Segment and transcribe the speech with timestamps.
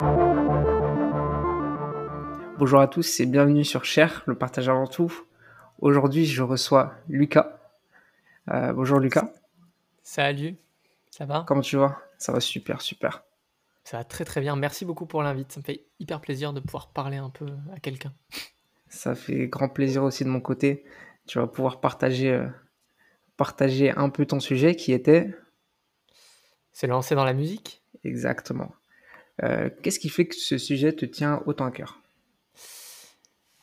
[0.00, 1.60] Bonjour
[2.80, 5.12] à tous et bienvenue sur Cher, le partage avant tout.
[5.78, 7.60] Aujourd'hui, je reçois Lucas.
[8.50, 9.30] Euh, bonjour Lucas.
[10.02, 10.56] Salut,
[11.10, 11.44] ça va?
[11.46, 11.96] Comment tu vas?
[12.18, 13.22] Ça va super, super.
[13.84, 14.56] Ça va très très bien.
[14.56, 15.52] Merci beaucoup pour l'invite.
[15.52, 18.12] Ça me fait hyper plaisir de pouvoir parler un peu à quelqu'un.
[18.88, 20.82] Ça fait grand plaisir aussi de mon côté.
[21.28, 22.48] Tu vas pouvoir partager, euh,
[23.36, 25.32] partager un peu ton sujet qui était?
[26.72, 27.80] C'est lancé dans la musique?
[28.02, 28.74] Exactement.
[29.42, 32.00] Euh, Qu'est-ce qui fait que ce sujet te tient autant à cœur?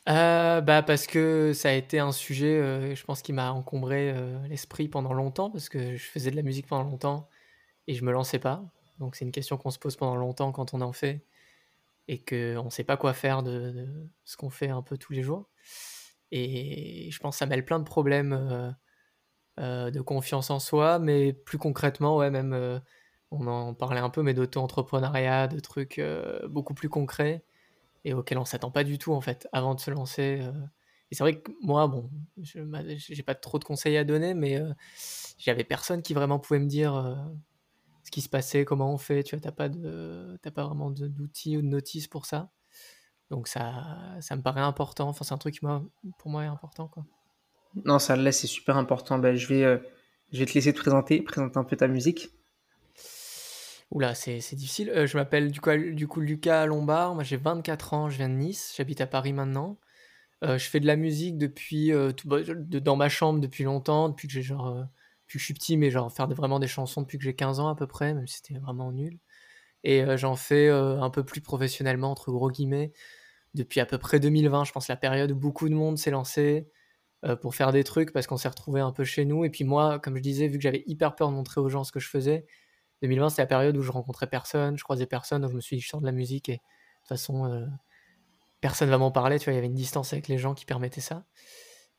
[0.08, 4.12] Euh, bah parce que ça a été un sujet, euh, je pense, qui m'a encombré
[4.48, 7.28] l'esprit pendant longtemps, parce que je faisais de la musique pendant longtemps
[7.86, 8.64] et je me lançais pas.
[8.98, 11.24] Donc c'est une question qu'on se pose pendant longtemps quand on en fait
[12.08, 13.88] et qu'on ne sait pas quoi faire de,
[14.24, 15.48] ce qu'on fait un peu tous les jours.
[16.32, 18.74] Et je pense que ça mêle plein de problèmes
[19.58, 22.80] de confiance en soi, mais plus concrètement, ouais, même
[23.32, 27.44] on en parlait un peu, mais d'auto-entrepreneuriat, de trucs euh, beaucoup plus concrets
[28.04, 30.40] et auxquels on s'attend pas du tout en fait avant de se lancer.
[30.42, 30.52] euh.
[31.10, 32.10] Et c'est vrai que moi, bon,
[32.40, 32.60] je
[32.96, 34.72] j'ai pas trop de conseils à donner, mais euh,
[35.38, 37.14] j'avais personne qui vraiment pouvait me dire euh,
[38.02, 39.22] ce qui se passait, comment on fait.
[39.22, 42.50] Tu vois, t'as pas de, t'as pas vraiment d'outils ou de notices pour ça.
[43.30, 45.08] Donc ça, ça me paraît important.
[45.08, 45.84] Enfin, c'est un truc qui moi,
[46.18, 47.04] pour moi est important quoi.
[47.84, 49.18] Non, ça là, c'est super important.
[49.18, 49.82] Ben, je, vais,
[50.32, 52.30] je vais te laisser te présenter, présenter un peu ta musique.
[53.92, 54.88] Oula, c'est difficile.
[54.88, 55.60] Euh, je m'appelle du
[56.08, 57.14] coup, Lucas Lombard.
[57.14, 58.08] Moi, j'ai 24 ans.
[58.08, 58.72] Je viens de Nice.
[58.74, 59.78] J'habite à Paris maintenant.
[60.42, 64.34] Euh, je fais de la musique depuis euh, dans ma chambre depuis longtemps, depuis que
[64.34, 64.74] j'ai genre
[65.26, 67.60] depuis que je suis petit, mais genre faire vraiment des chansons depuis que j'ai 15
[67.60, 69.18] ans à peu près, même si c'était vraiment nul.
[69.84, 72.92] Et j'en fais un peu plus professionnellement entre gros guillemets
[73.54, 74.64] depuis à peu près 2020.
[74.64, 76.68] Je pense la période où beaucoup de monde s'est lancé
[77.40, 79.44] pour faire des trucs parce qu'on s'est retrouvé un peu chez nous.
[79.44, 81.84] Et puis moi, comme je disais, vu que j'avais hyper peur de montrer aux gens
[81.84, 82.46] ce que je faisais,
[83.02, 85.76] 2020 c'était la période où je rencontrais personne, je croisais personne, donc je me suis
[85.76, 86.58] dit je sors de la musique et de
[87.00, 87.66] toute façon euh,
[88.60, 89.38] personne va m'en parler.
[89.38, 91.24] Tu vois, il y avait une distance avec les gens qui permettait ça.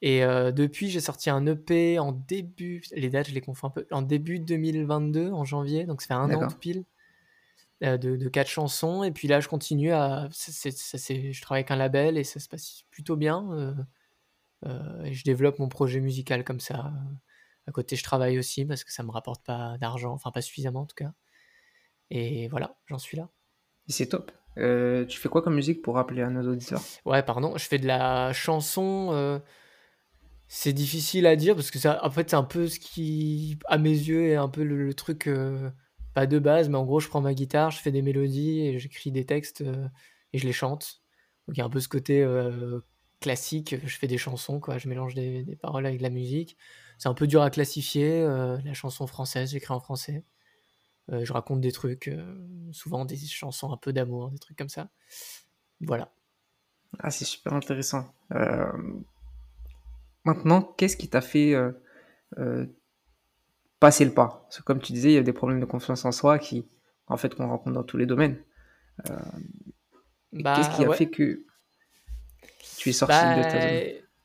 [0.01, 3.71] Et euh, depuis, j'ai sorti un EP en début, les dates, je les confonds un
[3.71, 6.83] peu, en début 2022, en janvier, donc ça fait un an tout pile,
[7.83, 9.03] euh, de, de quatre chansons.
[9.03, 10.27] Et puis là, je continue à.
[10.31, 13.49] c'est- c'est- c'est- je travaille avec un label et ça se passe plutôt bien.
[14.65, 16.91] euh, et je développe mon projet musical comme ça.
[17.67, 20.81] À côté, je travaille aussi parce que ça me rapporte pas d'argent, enfin pas suffisamment
[20.81, 21.13] en tout cas.
[22.09, 23.29] Et voilà, j'en suis là.
[23.87, 24.31] Et c'est top.
[24.57, 26.81] Euh, tu fais quoi comme musique pour rappeler à nos auditeurs?
[27.05, 29.09] Ouais, pardon, je fais de la chanson.
[29.11, 29.39] euh,
[30.47, 33.77] c'est difficile à dire parce que ça, en fait, c'est un peu ce qui, à
[33.77, 35.71] mes yeux, est un peu le, le truc, euh,
[36.13, 38.77] pas de base, mais en gros, je prends ma guitare, je fais des mélodies et
[38.77, 39.63] j'écris des textes
[40.33, 41.01] et je les chante.
[41.47, 42.23] Donc il y a un peu ce côté
[43.19, 46.57] classique, je fais des chansons, quoi, je mélange des, des paroles avec de la musique.
[46.97, 50.23] C'est un peu dur à classifier, euh, la chanson française, j'écris en français.
[51.11, 52.35] Euh, je raconte des trucs, euh,
[52.71, 54.89] souvent des chansons un peu d'amour, des trucs comme ça.
[55.81, 56.13] Voilà.
[56.99, 58.13] Ah, c'est super intéressant.
[60.25, 61.53] Maintenant, qu'est-ce qui t'a fait
[63.79, 64.43] passer le pas?
[64.43, 66.65] Parce que comme tu disais, il y a des problèmes de confiance en soi qui,
[67.07, 68.41] en fait, qu'on rencontre dans tous les domaines.
[70.37, 70.97] Et qu'est-ce Bah qui a ouais.
[70.97, 71.45] fait que
[72.77, 73.81] tu es sorti de ta Bah, zone?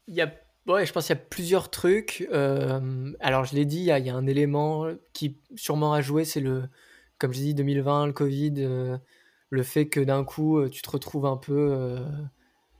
[0.07, 0.33] il y a,
[0.69, 2.27] ouais, je pense qu'il y a plusieurs trucs.
[2.33, 6.41] Euh, alors, je l'ai dit, il y a, un élément qui sûrement a joué, c'est
[6.41, 6.69] le,
[7.19, 8.99] comme je dis, 2020, le Covid, euh,
[9.51, 11.99] le fait que d'un coup, euh, tu te retrouves un peu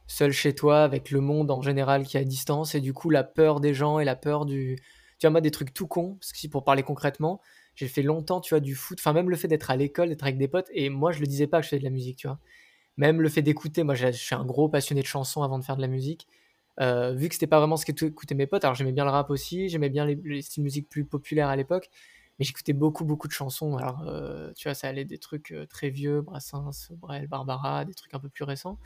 [0.07, 3.11] seul chez toi avec le monde en général qui est à distance et du coup,
[3.11, 4.79] la peur des gens et la peur du.
[5.19, 7.41] Tu vois, moi, des trucs tout cons, parce que si pour parler concrètement,
[7.75, 10.23] j'ai fait longtemps, tu vois, du foot, enfin, même le fait d'être à l'école, d'être
[10.23, 12.19] avec des potes, et moi, je le disais pas que je faisais de la musique,
[12.19, 12.39] tu vois.
[12.97, 15.77] Même le fait d'écouter, moi, je suis un gros passionné de chansons avant de faire
[15.77, 16.27] de la musique.
[16.81, 19.31] Euh, vu que c'était pas vraiment ce qu'écoutaient mes potes, alors j'aimais bien le rap
[19.31, 21.91] aussi, j'aimais bien les, les styles de musique plus populaires à l'époque,
[22.39, 23.77] mais j'écoutais beaucoup, beaucoup de chansons.
[23.77, 27.95] Alors, euh, tu vois, ça allait des trucs euh, très vieux, Brassens, Brel, Barbara, des
[27.95, 28.79] trucs un peu plus récents.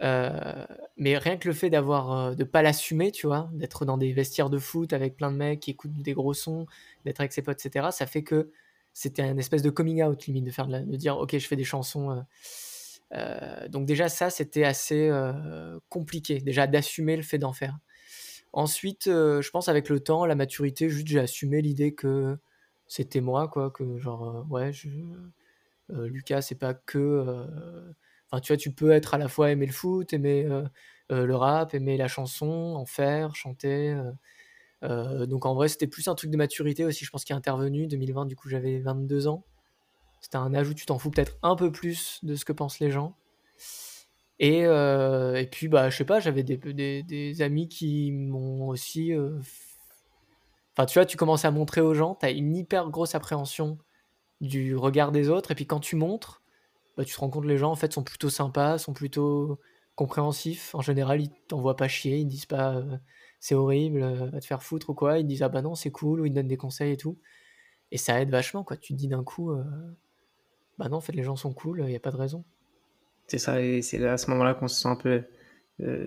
[0.00, 4.50] Mais rien que le fait d'avoir, de pas l'assumer, tu vois, d'être dans des vestiaires
[4.50, 6.66] de foot avec plein de mecs qui écoutent des gros sons,
[7.04, 8.52] d'être avec ses potes, etc., ça fait que
[8.92, 11.64] c'était un espèce de coming out limite, de, faire de dire, ok, je fais des
[11.64, 12.24] chansons.
[13.14, 17.78] Euh, donc déjà ça c'était assez euh, compliqué déjà d'assumer le fait d'en faire.
[18.52, 22.36] Ensuite euh, je pense avec le temps la maturité juste j'ai assumé l'idée que
[22.86, 24.72] c'était moi quoi que genre ouais
[25.90, 27.46] Lucas c'est pas que
[28.30, 30.46] enfin tu vois tu peux être à la fois aimer le foot aimer
[31.10, 32.46] le rap aimer la chanson
[32.76, 33.98] en faire chanter
[34.82, 37.86] donc en vrai c'était plus un truc de maturité aussi je pense qui est intervenu
[37.86, 39.44] 2020 du coup j'avais 22 ans
[40.20, 42.90] c'était un où tu t'en fous peut-être un peu plus de ce que pensent les
[42.90, 43.16] gens.
[44.40, 49.12] Et, euh, et puis, bah, je sais pas, j'avais des, des, amis qui m'ont aussi.
[49.12, 49.38] euh,
[50.76, 53.78] Enfin, tu vois, tu commences à montrer aux gens, tu as une hyper grosse appréhension
[54.40, 56.42] du regard des autres, et puis quand tu montres,
[56.96, 59.58] bah, tu te rends compte que les gens en fait sont plutôt sympas, sont plutôt
[59.96, 60.74] compréhensifs.
[60.76, 62.96] En général, ils t'envoient pas chier, ils disent pas euh,
[63.40, 65.18] c'est horrible, euh, va te faire foutre ou quoi.
[65.18, 67.18] Ils disent ah bah non, c'est cool, ou ils te donnent des conseils et tout.
[67.92, 68.76] Et ça aide vachement, quoi.
[68.76, 69.52] Tu te dis d'un coup,
[70.78, 72.44] bah non, en fait, les gens sont cool, il n'y a pas de raison.
[73.26, 75.22] C'est ça, et c'est à ce moment-là qu'on se sent un peu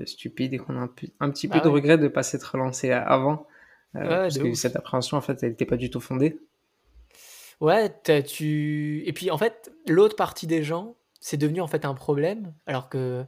[0.05, 2.43] stupide et qu'on a un, un petit peu Bah de regret de ne pas s'être
[2.51, 3.47] relancé avant.
[3.93, 4.57] Ouais, parce que ouf.
[4.57, 6.39] cette appréhension, en fait, elle n'était pas du tout fondée.
[7.59, 9.03] Ouais, tu.
[9.05, 12.89] Et puis en fait, l'autre partie des gens, c'est devenu en fait un problème, alors
[12.89, 13.23] que.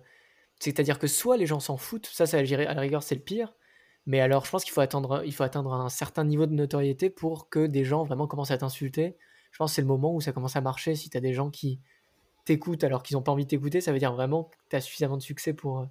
[0.60, 3.54] C'est-à-dire que soit les gens s'en foutent, ça, ça, à la rigueur, c'est le pire.
[4.06, 7.10] Mais alors, je pense qu'il faut attendre, il faut atteindre un certain niveau de notoriété
[7.10, 9.18] pour que des gens vraiment commencent à t'insulter.
[9.54, 10.96] Je pense que c'est le moment où ça commence à marcher.
[10.96, 11.80] Si tu as des gens qui
[12.46, 15.18] t'écoutent alors qu'ils n'ont pas envie de t'écouter, ça veut dire vraiment que tu suffisamment
[15.18, 15.88] de succès pour.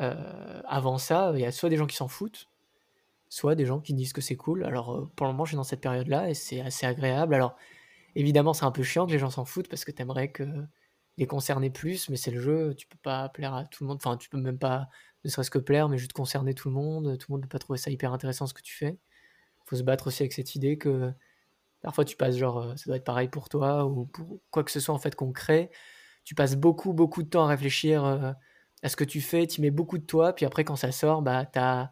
[0.00, 2.48] euh, avant ça, il y a soit des gens qui s'en foutent,
[3.28, 4.64] soit des gens qui disent que c'est cool.
[4.64, 7.34] Alors, euh, pour le moment, je suis dans cette période-là et c'est assez agréable.
[7.34, 7.56] Alors,
[8.16, 10.44] évidemment, c'est un peu chiant que les gens s'en foutent parce que t'aimerais que
[11.18, 13.98] les concerner plus, mais c'est le jeu, tu peux pas plaire à tout le monde.
[14.02, 14.88] Enfin, tu peux même pas,
[15.24, 17.18] ne serait-ce que plaire, mais juste concerner tout le monde.
[17.18, 18.98] Tout le monde peut pas trouver ça hyper intéressant ce que tu fais.
[19.66, 21.12] Faut se battre aussi avec cette idée que
[21.82, 24.70] parfois tu passes genre, euh, ça doit être pareil pour toi ou pour quoi que
[24.70, 25.70] ce soit en fait qu'on crée.
[26.24, 28.32] Tu passes beaucoup, beaucoup de temps à réfléchir euh,
[28.82, 31.22] à ce que tu fais, tu mets beaucoup de toi, puis après quand ça sort,
[31.22, 31.90] bah t'as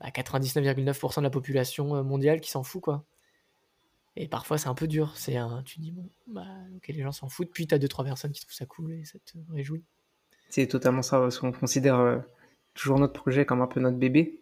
[0.00, 3.04] bah, 99,9% de la population euh, mondiale qui s'en fout quoi.
[4.16, 6.46] Et parfois c'est un peu dur, c'est un, tu te dis bon, bah
[6.76, 9.04] ok les gens s'en foutent, puis t'as deux trois personnes qui trouvent ça cool et
[9.04, 9.84] ça te réjouit.
[10.48, 12.18] C'est totalement ça, parce qu'on considère euh,
[12.74, 14.40] toujours notre projet comme un peu notre bébé.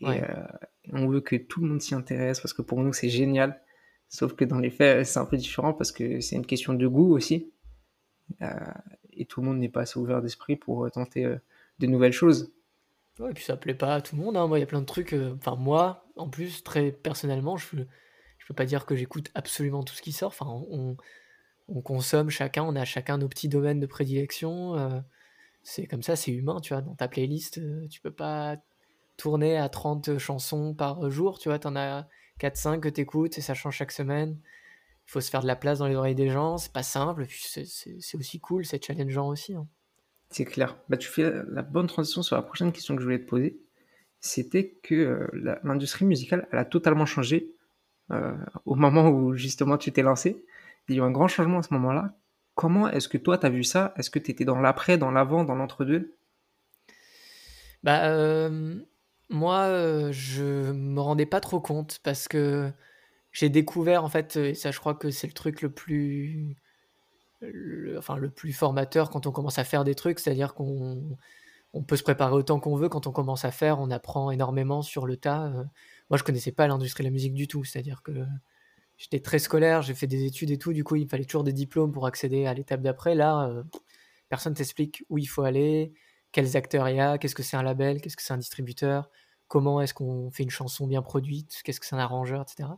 [0.00, 0.22] Et Ouais.
[0.22, 0.46] euh,
[0.92, 3.60] on veut que tout le monde s'y intéresse, parce que pour nous, c'est génial.
[4.08, 6.86] Sauf que dans les faits, c'est un peu différent, parce que c'est une question de
[6.86, 7.52] goût aussi.
[8.42, 8.48] Euh,
[9.12, 11.36] et tout le monde n'est pas assez ouvert d'esprit pour euh, tenter euh,
[11.78, 12.52] de nouvelles choses.
[13.18, 14.46] Et puis ça plaît pas à tout le monde, hein.
[14.46, 17.66] Moi il y a plein de trucs, euh, enfin moi en plus très personnellement, je,
[17.76, 20.98] je peux pas dire que j'écoute absolument tout ce qui sort, enfin on,
[21.68, 24.76] on consomme chacun, on a chacun nos petits domaines de prédilection.
[24.76, 25.00] euh,
[25.62, 26.82] c'est comme ça, c'est humain, tu vois.
[26.82, 28.56] Dans ta playlist, euh, tu peux pas
[29.16, 31.58] tourner à 30 chansons par jour, tu vois.
[31.58, 32.06] T'en as
[32.38, 34.38] 4-5 que t'écoutes et ça change chaque semaine.
[35.06, 37.26] Il faut se faire de la place dans les oreilles des gens, c'est pas simple,
[37.28, 39.54] c'est- aussi cool, c'est challengeant aussi.
[39.54, 39.66] hein.
[40.30, 40.76] C'est clair.
[40.88, 43.60] Bah, tu fais la, bonne transition sur la prochaine question que je voulais te poser.
[44.20, 47.54] C'était que euh, l'industrie musicale, elle a totalement changé
[48.10, 50.44] euh, au moment où justement tu t'es lancé.
[50.88, 52.16] Il y a eu un grand changement à ce moment-là.
[52.54, 53.94] Comment est-ce que toi, tu as vu ça?
[53.96, 56.16] Est-ce que tu étais dans l'après, dans l'avant, dans l'entre-deux?
[57.82, 58.80] Bah, euh,
[59.30, 62.72] moi, euh, je me rendais pas trop compte parce que
[63.32, 66.56] j'ai découvert, en fait, et ça, je crois que c'est le truc le plus,
[67.40, 71.16] le, enfin, le plus formateur quand on commence à faire des trucs, c'est-à-dire qu'on
[71.74, 72.88] on peut se préparer autant qu'on veut.
[72.88, 75.46] Quand on commence à faire, on apprend énormément sur le tas.
[75.46, 75.64] Euh,
[76.10, 78.12] moi, je connaissais pas l'industrie de la musique du tout, c'est-à-dire que
[78.96, 81.44] j'étais très scolaire, j'ai fait des études et tout, du coup, il me fallait toujours
[81.44, 83.14] des diplômes pour accéder à l'étape d'après.
[83.14, 83.62] Là, euh,
[84.28, 85.92] personne t'explique où il faut aller,
[86.36, 89.08] quels acteurs il y a, qu'est-ce que c'est un label, qu'est-ce que c'est un distributeur,
[89.48, 92.68] comment est-ce qu'on fait une chanson bien produite, qu'est-ce que c'est un arrangeur, etc.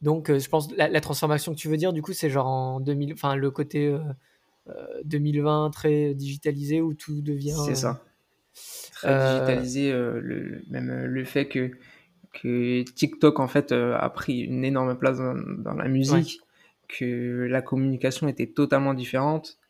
[0.00, 2.48] Donc, euh, je pense la, la transformation que tu veux dire, du coup, c'est genre
[2.48, 4.00] en 2000, enfin le côté euh,
[4.68, 4.72] euh,
[5.04, 7.54] 2020 très digitalisé où tout devient.
[7.66, 8.02] C'est ça.
[8.94, 11.70] Très euh, digitalisé, euh, le, même le fait que,
[12.32, 16.40] que TikTok en fait a pris une énorme place dans, dans la musique,
[16.88, 19.60] que la communication était totalement différente,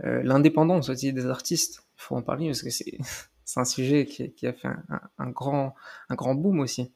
[0.00, 2.70] l'indépendance aussi des artistes, il faut en parler parce que
[3.44, 4.82] c'est un sujet qui, qui a fait un,
[5.18, 5.74] un- grand,
[6.08, 6.92] un grand boom aussi.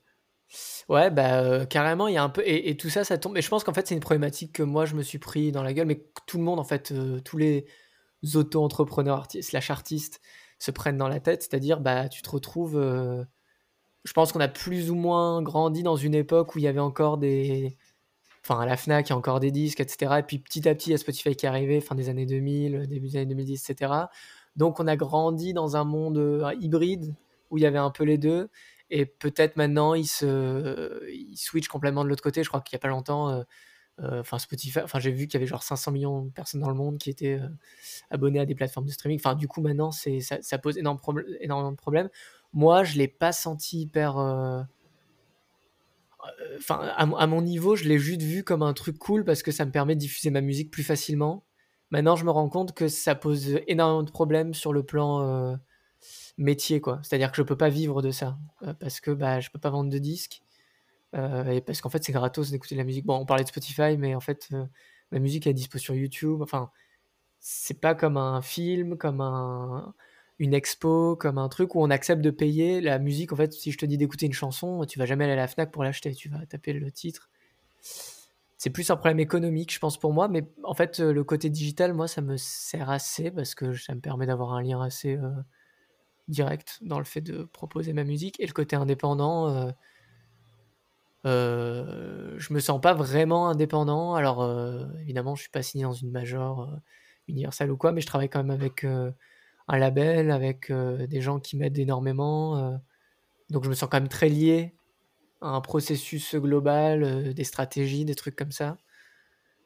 [0.89, 3.35] Ouais, bah euh, carrément, il y a un peu et, et tout ça, ça tombe.
[3.35, 5.63] Mais je pense qu'en fait, c'est une problématique que moi je me suis pris dans
[5.63, 7.67] la gueule, mais que tout le monde, en fait, euh, tous les
[8.35, 10.21] auto-entrepreneurs artistes, slash artistes
[10.59, 11.43] se prennent dans la tête.
[11.43, 12.77] C'est-à-dire, bah, tu te retrouves.
[12.79, 13.25] euh,
[14.05, 16.81] je pense qu'on a plus ou moins grandi dans une époque où il y avait
[16.81, 17.77] encore des.
[18.45, 20.21] Enfin, à la Fnac, il y a encore des disques, etc.
[20.21, 22.27] Et puis petit à petit, il y a Spotify qui est arrivé, fin des années
[22.27, 24.09] 2000, début des années 2010, etc.
[24.57, 27.15] Donc, on a grandi dans un monde euh, hybride
[27.51, 28.49] où il y avait un peu les deux.
[28.91, 31.01] Et peut-être maintenant, ils se,
[31.35, 32.43] switchent complètement de l'autre côté.
[32.43, 33.43] Je crois qu'il n'y a pas longtemps, euh,
[34.01, 36.99] euh, Spotify, j'ai vu qu'il y avait genre 500 millions de personnes dans le monde
[36.99, 37.41] qui étaient
[38.11, 39.21] abonnées à des plateformes de streaming.
[39.37, 42.09] Du coup, maintenant, c'est, ça, pose énormément de problèmes.
[42.53, 44.17] Moi, je l'ai pas senti hyper.
[46.57, 49.65] Enfin, à mon niveau, je l'ai juste vu comme un truc cool parce que ça
[49.65, 51.45] me permet de diffuser ma musique plus facilement.
[51.91, 55.57] Maintenant, je me rends compte que ça pose énormément de problèmes sur le plan euh,
[56.37, 57.01] métier, quoi.
[57.03, 59.71] C'est-à-dire que je peux pas vivre de ça euh, parce que bah, je peux pas
[59.71, 60.43] vendre de disques
[61.17, 63.07] euh, et parce qu'en fait, c'est gratos d'écouter de la musique.
[63.07, 64.51] Bon, on parlait de Spotify, mais en fait,
[65.13, 66.43] ma musique est dispo sur YouTube.
[66.43, 66.71] Enfin,
[67.41, 69.95] c'est pas comme un film, comme un,
[70.39, 73.33] une expo, comme un truc où on accepte de payer la musique.
[73.33, 75.49] En fait, si je te dis d'écouter une chanson, tu vas jamais aller à la
[75.49, 76.15] Fnac pour l'acheter.
[76.15, 77.31] Tu vas taper le titre
[78.59, 80.29] c'est plus un problème économique, je pense, pour moi.
[80.29, 84.01] Mais en fait, le côté digital, moi, ça me sert assez parce que ça me
[84.01, 85.17] permet d'avoir un lien assez
[86.27, 88.39] direct dans le fait de proposer ma musique.
[88.41, 89.73] Et le côté indépendant,
[91.25, 94.17] euh, je me sens pas vraiment indépendant.
[94.17, 94.45] Alors,
[95.01, 96.69] évidemment, je suis pas signé dans une major
[97.29, 101.57] universelle ou quoi, mais je travaille quand même avec un label, avec des gens qui
[101.57, 102.81] m'aident énormément.
[103.51, 104.78] donc, je me sens quand même très lié
[105.41, 108.77] un processus global, euh, des stratégies, des trucs comme ça.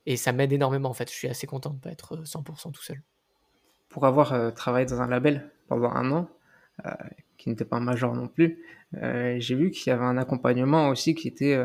[0.07, 1.11] Et ça m'aide énormément en fait.
[1.11, 3.03] Je suis assez content de ne pas être 100% euh, tout seul.
[3.89, 6.29] Pour avoir euh, travaillé dans un label pendant un an,
[7.37, 8.59] qui n'était pas un major non plus,
[8.93, 11.57] j'ai vu qu'il y avait un accompagnement aussi qui était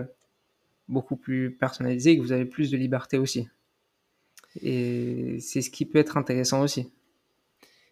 [0.90, 3.48] beaucoup plus personnalisé et que vous avez plus de liberté aussi.
[4.62, 6.92] Et c'est ce qui peut être intéressant aussi.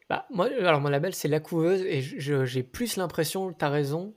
[0.10, 4.13] Bah, moi, alors mon label c'est La Couveuse et j'ai plus l'impression, tu as raison,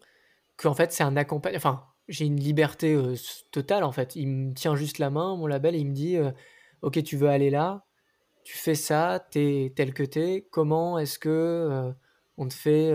[0.59, 1.57] qu'en fait c'est un accompagnement.
[1.57, 3.15] Enfin, j'ai une liberté euh,
[3.53, 4.17] totale en fait.
[4.17, 6.31] Il me tient juste la main, mon label, et il me dit euh,
[6.83, 7.87] Ok, tu veux aller là,
[8.45, 11.93] tu fais ça, t'es tel que t'es, comment est-ce que euh,
[12.39, 12.93] on te fait,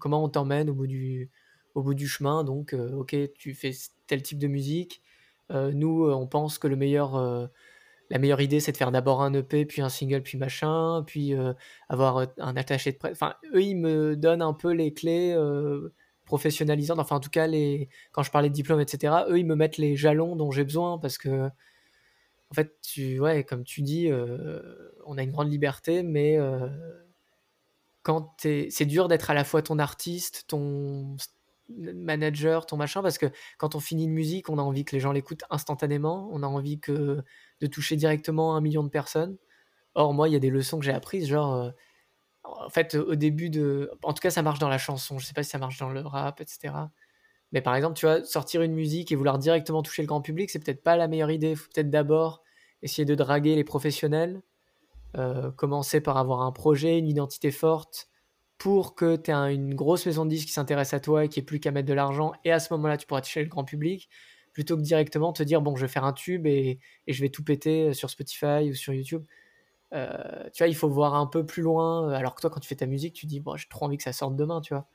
[0.00, 1.30] comment on t'emmène au, bout du,
[1.74, 2.44] au bout du chemin?
[2.44, 3.72] Donc, ok, tu fais
[4.06, 5.02] tel type de musique.
[5.50, 7.50] nous, on pense que le meilleur
[8.10, 11.34] la meilleure idée, c'est de faire d'abord un EP, puis un single, puis machin, puis
[11.88, 13.12] avoir un attaché de presse.
[13.14, 15.34] Enfin, eux, ils me donnent un peu les clés
[16.24, 16.98] professionnalisante.
[16.98, 17.88] Enfin, en tout cas, les...
[18.12, 20.98] quand je parlais de diplôme, etc., eux, ils me mettent les jalons dont j'ai besoin
[20.98, 24.60] parce que, en fait, tu, ouais, comme tu dis, euh,
[25.06, 26.68] on a une grande liberté, mais euh,
[28.02, 31.16] quand c'est dur d'être à la fois ton artiste, ton
[31.68, 33.26] manager, ton machin, parce que
[33.58, 36.46] quand on finit une musique, on a envie que les gens l'écoutent instantanément, on a
[36.46, 37.22] envie que
[37.60, 39.36] de toucher directement un million de personnes.
[39.94, 41.70] Or, moi, il y a des leçons que j'ai apprises, genre, euh,
[42.44, 43.90] en fait, au début de.
[44.02, 45.18] En tout cas, ça marche dans la chanson.
[45.18, 46.74] Je sais pas si ça marche dans le rap, etc.
[47.52, 50.50] Mais par exemple, tu vois, sortir une musique et vouloir directement toucher le grand public,
[50.50, 51.54] c'est peut-être pas la meilleure idée.
[51.54, 52.42] Faut peut-être d'abord
[52.82, 54.42] essayer de draguer les professionnels.
[55.18, 58.08] Euh, commencer par avoir un projet, une identité forte
[58.56, 61.40] pour que tu aies une grosse maison de disques qui s'intéresse à toi et qui
[61.40, 62.32] ait plus qu'à mettre de l'argent.
[62.44, 64.08] Et à ce moment-là, tu pourras toucher le grand public
[64.54, 67.28] plutôt que directement te dire bon, je vais faire un tube et, et je vais
[67.28, 69.24] tout péter sur Spotify ou sur YouTube.
[69.92, 72.08] Euh, tu vois, il faut voir un peu plus loin.
[72.08, 73.96] Euh, alors que toi, quand tu fais ta musique, tu dis, bon, j'ai trop envie
[73.96, 74.86] que ça sorte demain, tu vois.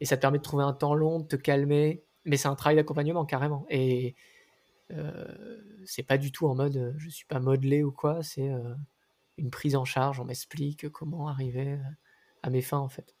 [0.00, 2.02] Et ça te permet de trouver un temps long, de te calmer.
[2.24, 3.66] Mais c'est un travail d'accompagnement, carrément.
[3.70, 4.14] Et
[4.92, 5.24] euh,
[5.84, 8.22] c'est pas du tout en mode, je suis pas modelé ou quoi.
[8.22, 8.50] C'est
[9.38, 10.18] une prise en charge.
[10.20, 11.78] On m'explique comment arriver
[12.42, 13.14] à mes fins, en fait.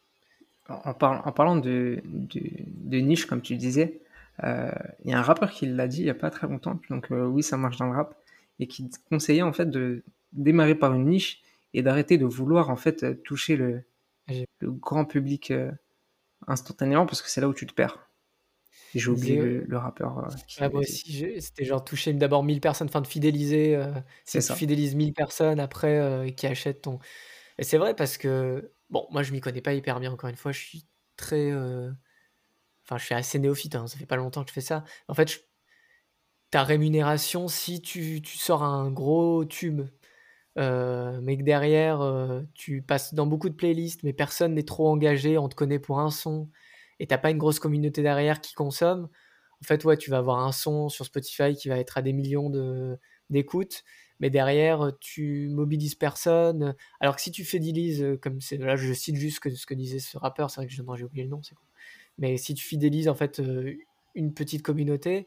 [0.68, 4.02] En, parlant de, de, niche, comme tu disais,
[4.42, 6.80] il y a un rappeur qui l'a dit il y a pas très longtemps.
[6.90, 8.16] Donc, oui, ça marche dans le rap.
[8.58, 10.02] Et qui conseillait, en fait, de
[10.36, 11.42] démarrer par une niche
[11.74, 13.82] et d'arrêter de vouloir en fait euh, toucher le,
[14.28, 15.70] le grand public euh,
[16.46, 18.08] instantanément parce que c'est là où tu te perds.
[18.94, 20.18] J'ai oublié le, rappeur.
[20.18, 20.28] Euh,
[20.58, 23.78] ah, moi aussi, c'était genre toucher d'abord 1000 personnes, enfin de fidéliser.
[24.24, 26.98] c'est si tu fidélises 1000 personnes après qui achètent ton.
[27.58, 30.36] Et c'est vrai parce que, bon, moi je m'y connais pas hyper bien, encore une
[30.36, 31.52] fois, je suis très.
[31.52, 34.82] Enfin, je suis assez néophyte, hein, ça fait pas longtemps que je fais ça.
[35.08, 35.46] En fait,
[36.50, 39.82] ta rémunération, si tu, tu sors un gros tube
[40.58, 44.88] euh, mais que derrière, euh, tu passes dans beaucoup de playlists, mais personne n'est trop
[44.88, 46.48] engagé, on te connaît pour un son,
[46.98, 49.08] et t'as pas une grosse communauté derrière qui consomme,
[49.62, 52.12] en fait, ouais, tu vas avoir un son sur Spotify qui va être à des
[52.12, 52.50] millions
[53.30, 53.84] d'écoutes,
[54.20, 56.74] mais derrière, tu mobilises personne.
[57.00, 60.18] Alors que si tu fidélises, comme c'est là, je cite juste ce que disait ce
[60.18, 61.40] rappeur, c'est vrai que j'ai oublié le nom.
[62.18, 63.74] Mais si tu fidélises en fait euh,
[64.14, 65.26] une petite communauté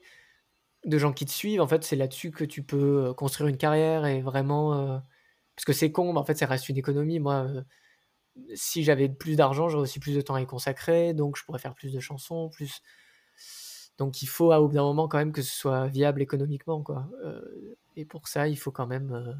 [0.85, 4.05] de gens qui te suivent, en fait, c'est là-dessus que tu peux construire une carrière
[4.05, 5.01] et vraiment
[5.59, 7.19] parce que c'est con, mais en fait, ça reste une économie.
[7.19, 7.61] Moi, euh,
[8.55, 11.59] si j'avais plus d'argent, j'aurais aussi plus de temps à y consacrer, donc je pourrais
[11.59, 12.81] faire plus de chansons, plus.
[13.97, 17.09] Donc il faut à bout d'un moment quand même que ce soit viable économiquement, quoi.
[17.25, 17.41] Euh,
[17.97, 19.33] et pour ça, il faut quand même euh,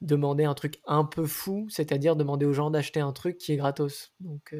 [0.00, 3.56] demander un truc un peu fou, c'est-à-dire demander aux gens d'acheter un truc qui est
[3.56, 4.14] gratos.
[4.18, 4.52] Donc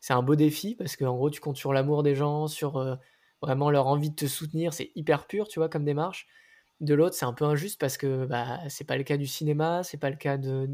[0.00, 2.98] c'est un beau défi parce qu'en gros, tu comptes sur l'amour des gens, sur
[3.40, 4.74] vraiment leur envie de te soutenir.
[4.74, 6.26] C'est hyper pur, tu vois, comme démarche
[6.80, 9.82] de l'autre, c'est un peu injuste parce que bah, c'est pas le cas du cinéma,
[9.82, 10.68] c'est pas le cas de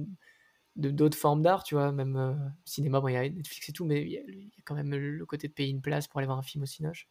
[0.76, 2.34] d'autres formes d'art, tu vois, même euh,
[2.66, 4.22] cinéma, bon, il y a Netflix et tout, mais il y, a
[4.64, 7.08] quand même le côté de payer une place pour aller voir un film au Cinoche.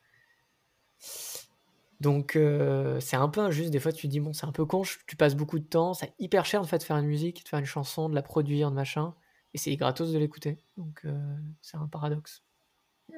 [2.00, 4.66] Donc euh, c'est un peu injuste, des fois tu te dis, bon, c'est un peu
[4.66, 7.44] con, tu passes beaucoup de temps, c'est hyper cher en fait de faire une musique,
[7.44, 9.16] de faire une chanson, de la produire, de machin,
[9.54, 10.60] et c'est gratos de l'écouter.
[10.78, 12.44] Donc euh, c'est un paradoxe.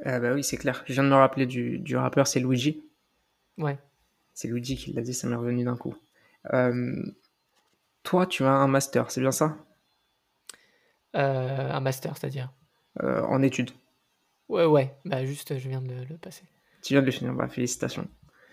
[0.05, 0.84] Ah bah oui, c'est clair.
[0.86, 2.84] Je viens de me rappeler du, du rappeur, c'est Luigi.
[3.57, 3.79] Ouais.
[4.38, 5.96] C'est Luigi qui l'a dit, ça m'est revenu d'un coup.
[6.53, 7.01] Euh,
[8.03, 9.58] toi, tu as un master, c'est bien ça?
[11.15, 12.53] Euh, Un master, c'est-à-dire?
[13.01, 13.72] Euh, En études.
[14.48, 16.44] Ouais, ouais, bah juste, je viens de le passer.
[16.84, 18.08] Tu viens de le finir, bah, félicitations.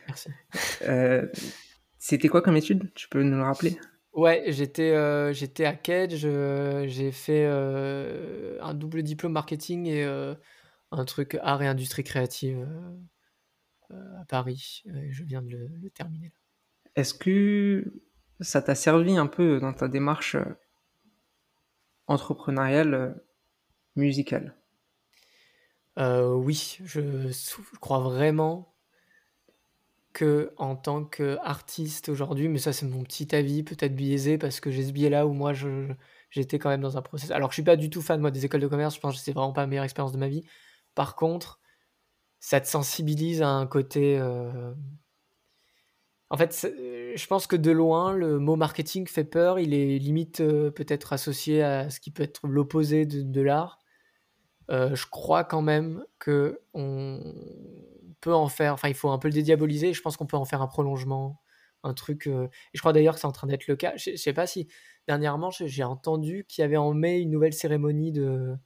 [0.07, 0.31] Merci.
[1.99, 2.91] C'était quoi comme étude?
[2.95, 3.79] Tu peux nous le rappeler?
[4.15, 6.27] Ouais, j'étais, j'étais à Kedge,
[6.87, 10.05] j'ai fait, un double diplôme marketing et
[10.91, 12.67] un truc art et industrie créative,
[13.91, 16.35] à Paris et je viens de le le terminer là.
[16.97, 17.93] Est-ce que
[18.41, 20.57] ça t'a servi un peu dans ta démarche, heu
[22.07, 23.23] entrepreneuriale,
[23.97, 24.55] musicale?
[25.97, 27.31] Oui, je
[27.81, 28.75] crois vraiment
[30.13, 34.85] qu'en tant qu'artiste aujourd'hui, mais ça c'est mon petit avis, peut-être biaisé parce que j'ai
[34.85, 35.93] ce biais-là où moi je
[36.31, 38.45] j'étais quand même dans un process alors je suis pas du tout fan moi des
[38.45, 40.45] écoles de commerce, je pense que c'est vraiment pas la meilleure expérience de ma vie.
[40.95, 41.61] Par contre,
[42.47, 44.75] ça te sensibilise à un côté, heu
[46.31, 49.99] en fait, c'est je pense que de loin, le mot marketing fait peur, il est
[49.99, 53.79] limite, heu, peut-être associé à ce qui peut être l'opposé de l'art.
[54.71, 56.57] Je crois quand même qu'on
[58.21, 60.45] peut en faire enfin, il faut un peu le dédiaboliser je pense qu'on peut en
[60.47, 61.41] faire un prolongement,
[61.83, 63.95] un truc, et je crois d'ailleurs que c'est en train d'être le cas.
[63.97, 64.69] Je je sais pas si
[65.09, 68.57] dernièrement, j'ai entendu qu'il y avait en mai une nouvelle cérémonie de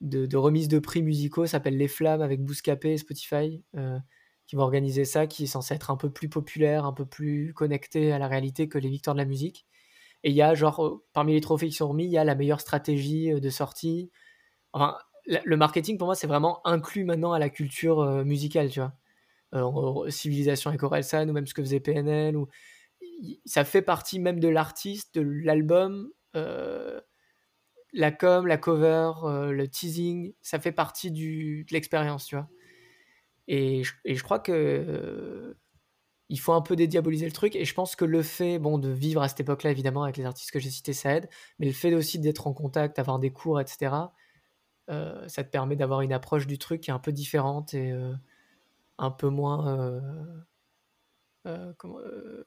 [0.00, 3.98] de remise de prix musicaux, s'appelle Les Flammes avec Bouscapé et Spotify, heu,
[4.46, 7.52] qui vont organiser ça, qui est censé être un peu plus populaire, un peu plus
[7.54, 9.66] connecté à la réalité que les victoires de la musique
[10.24, 12.24] et il y a genre, heu, parmi les trophées qui sont remis, il y a
[12.24, 14.10] la meilleure stratégie, heu, de sortie.
[14.72, 18.94] Enfin, le marketing pour moi, c'est vraiment inclus maintenant à la culture, musicale, tu vois?
[20.10, 22.48] Civilisation avec Orelsan ou même ce que faisait PNL ou
[23.44, 26.10] ça fait partie même de l'artiste, de l'album,
[27.92, 32.48] la com, la cover, heu, le teasing, ça fait partie du de l'expérience, tu vois?
[33.48, 33.82] Et
[34.14, 35.58] je crois que, heu,
[36.30, 38.90] il faut un peu dédiaboliser le truc et je pense que le fait, bon, de
[38.90, 41.28] vivre à cette époque-là, évidemment, avec les artistes que j'ai cités, ça aide,
[41.58, 44.14] mais le fait aussi d'être en contact, avoir des cours et cetera,
[44.90, 47.92] heu, ça te permet d'avoir une approche du truc qui est un peu différente et
[48.98, 49.66] un peu moins,
[51.46, 52.46] heu, comment, heu,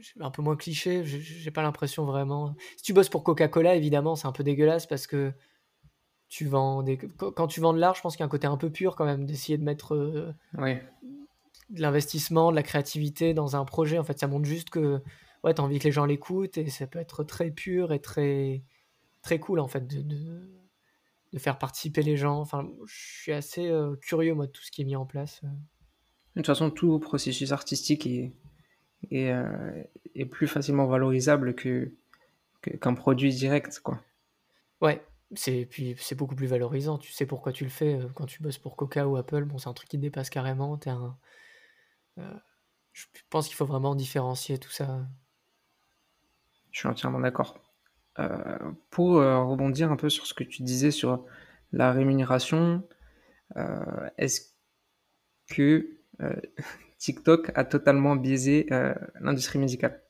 [0.00, 1.04] j un peu moins cliché.
[1.04, 5.06] J'ai pas l'impression vraiment si tu bosses pour Coca-Cola, évidemment, c'est un peu dégueulasse parce
[5.06, 5.32] que
[6.28, 8.46] tu vends des quand tu vends de l'art, je pense qu'il y a un côté
[8.48, 10.80] un peu pur quand même, d'essayer de mettre, Oui.
[11.70, 13.98] de l'investissement, de la créativité dans un projet.
[13.98, 15.02] En fait, ça montre juste que,
[15.44, 18.00] ouais, tu as envie que les gens l'écoutent et ça peut être très pur et
[18.00, 18.64] très
[19.22, 20.50] très cool, en fait, de de
[21.32, 22.40] de faire participer les gens.
[22.40, 25.42] Enfin, je suis assez, curieux, moi, de tout ce qui est mis en place.
[26.36, 28.32] De toute façon, tout processus artistique est
[29.10, 29.32] est,
[30.14, 31.92] est plus facilement valorisable que
[32.80, 34.00] qu'un produit direct, quoi.
[34.80, 36.98] Ouais, c'est puis c'est beaucoup plus valorisant.
[36.98, 39.58] Tu sais pourquoi tu le fais, heu, quand tu bosses pour Coca ou Apple, bon,
[39.58, 40.78] c'est un truc qui te dépasse carrément.
[40.86, 41.16] Un
[42.18, 42.22] heu,
[42.92, 45.06] je pense qu'il faut vraiment différencier tout ça.
[46.70, 47.58] Je suis entièrement d'accord.
[48.90, 51.24] Pour, rebondir un peu sur ce que tu disais sur
[51.72, 52.86] la rémunération,
[54.18, 54.52] est-ce
[55.48, 55.99] que,
[56.98, 60.02] TikTok a totalement biaisé, heu, l'industrie musicale?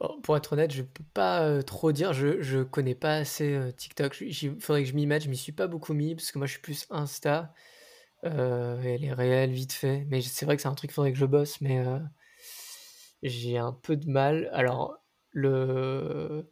[0.00, 2.12] Oh, pour être honnête, je peux pas, heu, trop dire.
[2.14, 4.14] Je je connais pas assez, TikTok.
[4.28, 5.24] J'y faudrait que je m'y mette.
[5.24, 7.52] Je m'y suis pas beaucoup mis parce que moi, je suis plus Insta,
[8.24, 10.06] heu et les réels vite fait.
[10.10, 11.84] Mais c'est vrai que c'est un truc, il faudrait que je bosse, mais
[13.22, 14.50] j'ai un peu de mal.
[14.52, 14.98] Alors
[15.32, 16.50] le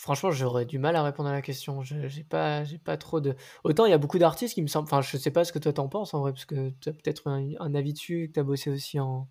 [0.00, 1.82] franchement, j'aurais du mal à répondre à la question.
[1.82, 4.66] Je j'ai pas j'ai pas trop de autant il y a beaucoup d'artistes qui me
[4.68, 6.70] semblent enfin, je sais pas ce que toi tu en penses en vrai, parce que
[6.80, 9.28] tu as peut-être un un avis dessus, que tu as bossé aussi en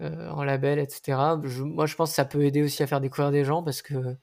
[0.00, 1.40] heu, en label et cetera.
[1.44, 3.82] Je moi, je pense que ça peut aider aussi à faire découvrir des gens parce
[3.82, 4.16] que,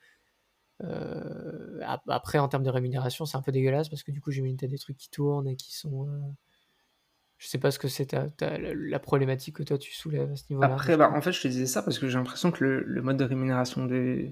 [1.83, 4.57] ap après en termes de rémunération, c'est un peu dégueulasse parce que du coup, j'imagine
[4.57, 6.35] tu as des trucs qui tournent et qui sont, heu
[7.39, 10.35] je sais pas ce que c'est ta ta la problématique que toi tu soulèves à
[10.35, 12.51] ce niveau-là, Après, je bah, en fait, je te disais ça parce que j'ai l'impression
[12.51, 14.31] que le le mode de rémunération de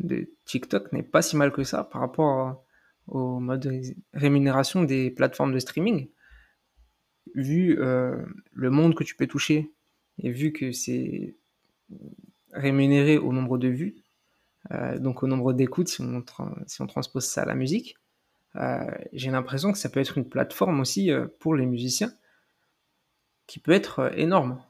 [0.00, 2.64] de TikTok n'est pas si mal que ça par rapport
[3.08, 3.80] au mode de
[4.12, 6.08] rémunération des plateformes de streaming.
[7.34, 9.70] Vu, heu, le monde que tu peux toucher
[10.18, 11.36] et vu que c'est
[12.52, 13.96] rémunéré au nombre de vues,
[14.72, 16.02] heu, donc au nombre d'écoutes si
[16.66, 17.96] si on transpose ça à la musique,
[18.56, 18.80] heu,
[19.12, 22.12] j'ai l'impression que ça peut être une plateforme aussi, pour les musiciens
[23.48, 24.62] qui peut être, énorme.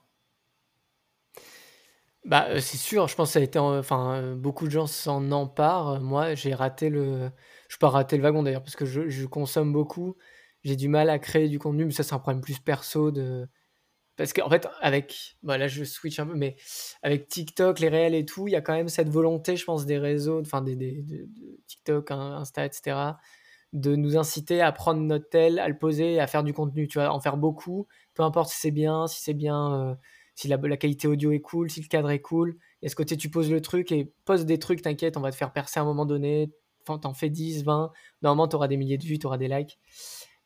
[2.29, 4.71] Bah, heu, c'est sûr, je pense que ça a été en enfin, heu, beaucoup de
[4.71, 6.01] gens s'en emparent.
[6.01, 7.31] Moi, j'ai raté le
[7.71, 10.17] je pas raté le wagon d'ailleurs parce que je consomme beaucoup.
[10.65, 13.49] J'ai du mal à créer du contenu, mais ça, c'est un problème plus perso de
[14.17, 16.57] parce qu'en fait, avec bah, là, je switch un peu, mais
[17.03, 19.87] avec TikTok, les réels et tout, il y a quand même cette volonté, je pense,
[19.87, 21.29] des réseaux, enfin des de
[21.69, 23.19] TikTok, In Insta et cetera,
[23.73, 26.99] de nous inciter à prendre notre tel, à le poser à faire du contenu, tu
[26.99, 27.11] vois?
[27.13, 29.97] En faire beaucoup, peu importe si c'est bien, si c'est bien, heu,
[30.39, 32.57] si la la qualité audio est cool, si le cadre est cool.
[32.81, 35.21] Il y a ce côté, tu poses le truc et poste des trucs, t'inquiète, on
[35.21, 36.53] va te faire percer à un moment donné.
[36.87, 37.91] Enfin, tu en fais 10-20,
[38.23, 39.81] normalement, tu auras des milliers de vues, tu auras des likes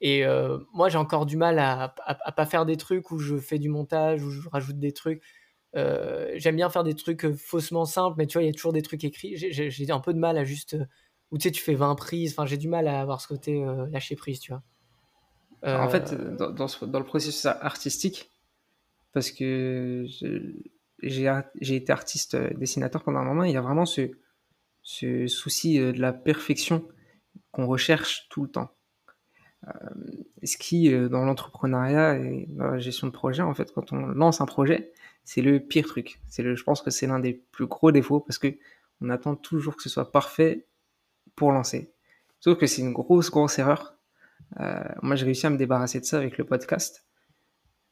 [0.00, 0.24] Et
[0.72, 3.68] moi, j'ai encore du mal à, à, pas faire des trucs où je fais du
[3.68, 5.22] montage, où je rajoute des trucs.
[5.74, 8.82] J'aime bien faire des trucs faussement simples, mais tu vois, il y a toujours des
[8.82, 9.34] trucs écrits.
[9.36, 10.74] J'ai un peu de mal à juste.
[11.32, 12.32] Ou tu sais, tu fais 20 prises.
[12.32, 14.62] Enfin, j'ai du mal à avoir ce côté lâcher prise, tu vois.
[15.64, 18.31] En fait, dans, dans, dans, le processus artistique,
[19.12, 20.04] parce que
[21.02, 24.10] j'ai été artiste dessinateur pendant un moment, il y a vraiment ce,
[24.82, 26.86] souci de la perfection
[27.50, 28.70] qu'on recherche tout le temps.
[29.68, 29.70] Euh,
[30.42, 34.06] ce qui, euh, dans l'entrepreneuriat et dans la gestion de projet, en fait, quand on
[34.06, 34.92] lance un projet,
[35.24, 36.20] c'est le pire truc.
[36.28, 38.56] C'est le, je pense que c'est l'un des plus gros défauts parce que
[39.00, 40.66] on attend toujours que ce soit parfait
[41.36, 41.92] pour lancer.
[42.40, 43.96] Sauf que c'est une grosse, grosse erreur.
[44.60, 47.04] Euh, moi, j'ai réussi à me débarrasser de ça avec le podcast.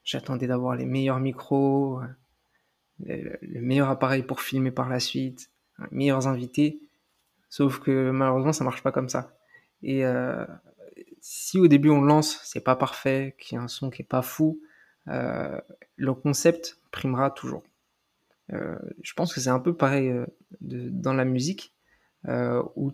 [0.03, 2.01] J'attendais d'avoir les meilleurs micros,
[2.99, 6.81] le, meilleur appareil pour filmer par la suite, les meilleurs invités.
[7.49, 9.35] Sauf que malheureusement, ça marche pas comme ça.
[9.83, 10.45] Et euh,
[11.19, 14.05] si au début on lance, c'est pas parfait, qu'il y a un son qui est
[14.05, 14.61] pas fou,
[15.07, 15.59] euh,
[15.95, 17.63] le concept primera toujours.
[18.53, 20.25] Euh, je pense que c'est un peu pareil euh,
[20.61, 21.73] dans la musique,
[22.27, 22.91] euh, où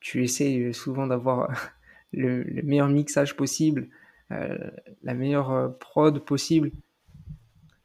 [0.00, 1.50] tu essaies souvent d'avoir
[2.12, 6.72] le, le, meilleur mixage possible, euh, la meilleure prod possible,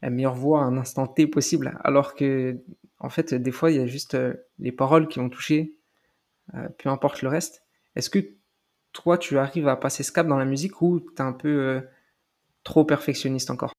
[0.01, 2.57] la meilleure voix à un instant T possible, alors que
[2.99, 4.17] en fait des fois il y a juste
[4.57, 5.75] les paroles qui vont toucher,
[6.77, 7.63] peu importe le reste.
[7.95, 8.19] Est-ce que
[8.93, 11.47] toi, tu arrives à passer ce cap dans la musique ou tu es un peu
[11.47, 11.81] euh,
[12.63, 13.73] trop perfectionniste encore?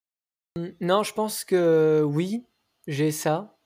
[0.57, 2.45] Mmh, Non, je pense que oui,
[2.87, 3.57] j'ai ça.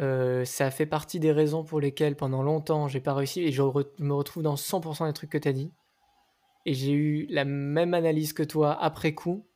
[0.00, 3.62] Euh, ça fait partie des raisons pour lesquelles pendant longtemps j'ai pas réussi et je
[3.62, 5.70] me retrouve dans 100% des trucs que tu as dit.
[6.64, 9.46] Et j'ai eu la même analyse que toi après coup.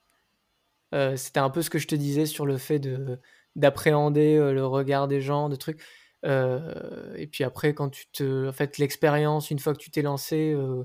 [0.95, 3.19] Euh, c'était un peu ce que je te disais sur le fait de
[3.57, 5.81] d'appréhender le regard des gens, de trucs.
[6.27, 8.49] Euh, et puis après, quand tu te.
[8.49, 10.85] En fait, l'expérience, une fois que tu t'es lancé, euh,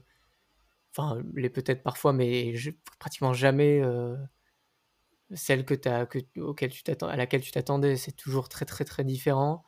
[0.96, 2.54] enfin, les peut-être parfois, mais
[3.00, 4.16] pratiquement jamais euh,
[5.34, 7.98] celle que as, que, auquel tu à laquelle tu t'attendais.
[7.98, 9.64] C'est toujours très, très, très différent.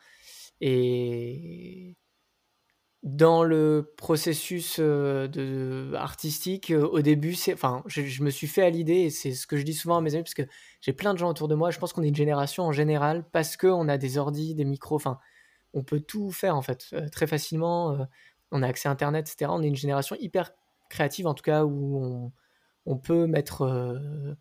[0.62, 1.98] Et
[3.04, 9.10] dans le processus de, artistique, au début, enfin, je, me suis fait à l'idée, et
[9.10, 10.44] c'est ce que je dis souvent à mes amis, parce que
[10.80, 11.70] j'ai plein de gens autour de moi.
[11.70, 14.96] Je pense qu'on est une génération en général, parce qu'on a des ordis, des micros,
[14.96, 15.20] enfin,
[15.74, 17.92] on peut tout faire en fait euh, très facilement.
[17.92, 18.06] Euh,
[18.52, 19.52] on a accès à Internet, etc.
[19.54, 20.52] On est une génération hyper
[20.90, 22.32] créative en tout cas où
[22.86, 24.36] on, peut mettre euh,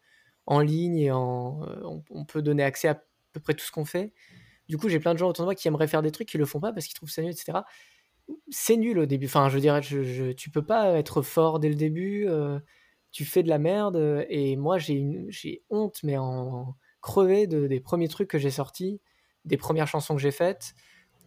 [0.46, 4.12] en ligne et on, peut donner accès à peu près tout ce qu'on fait.
[4.68, 6.38] Du coup, j'ai plein de gens autour de moi qui aimeraient faire des trucs qui
[6.38, 7.60] le font pas parce qu'ils trouvent ça nul, etc.
[8.50, 9.26] C'est nul au début.
[9.26, 12.26] Enfin, je dirais, je, tu peux pas être fort dès le début.
[13.10, 14.26] tu fais de la merde.
[14.28, 19.00] Et moi, j'ai honte, mais en crevé de, des premiers trucs que j'ai sortis,
[19.44, 20.74] des premières chansons que j'ai faites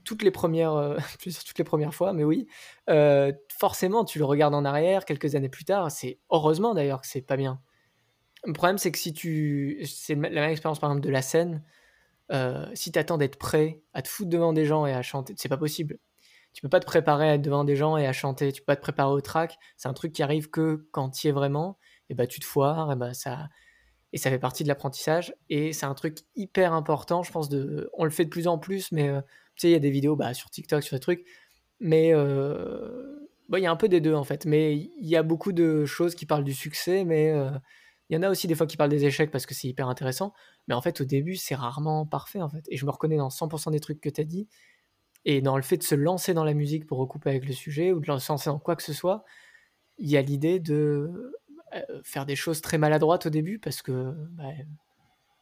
[0.05, 2.47] toutes les premières, euh, toutes les premières fois, mais oui,
[2.89, 5.91] euh, forcément, tu le regardes en arrière quelques années plus tard.
[5.91, 7.59] C'est heureusement d'ailleurs que c'est pas bien.
[8.45, 11.63] Le problème, c'est que si tu, c'est la même expérience par exemple de la scène.
[12.31, 15.33] Euh, si tu attends d'être prêt à te foutre devant des gens et à chanter,
[15.37, 15.97] c'est pas possible.
[16.55, 18.53] Tu peux pas te préparer à être devant des gens et à chanter.
[18.53, 19.57] Tu peux pas te préparer au track.
[19.75, 21.77] C'est un truc qui arrive que quand tu es vraiment.
[22.09, 22.93] Et bah tu te foires.
[22.93, 23.49] Et bah ça,
[24.13, 25.35] et ça fait partie de l'apprentissage.
[25.49, 27.49] Et c'est un truc hyper important, je pense.
[27.49, 29.09] De, on le fait de plus en plus, mais
[29.55, 31.25] tu sais, il y a des vidéos bah, sur TikTok, sur des trucs.
[31.81, 34.45] Mais euh, il y a un peu des deux, en fait.
[34.45, 37.49] Mais il y a beaucoup de choses qui parlent du succès, mais euh,
[38.09, 39.89] il y en a aussi des fois qui parlent des échecs parce que c'est hyper
[39.89, 40.31] intéressant.
[40.69, 42.63] Mais en fait, au début, c'est rarement parfait, en fait.
[42.69, 44.47] Et je me reconnais dans 100% des trucs que tu as dit.
[45.25, 47.91] Et dans le fait de se lancer dans la musique pour recouper avec le sujet,
[47.91, 49.25] ou de se lancer dans quoi que ce soit,
[49.97, 51.33] il y a l'idée de
[51.75, 54.43] euh, faire des choses très maladroites au début parce que bah,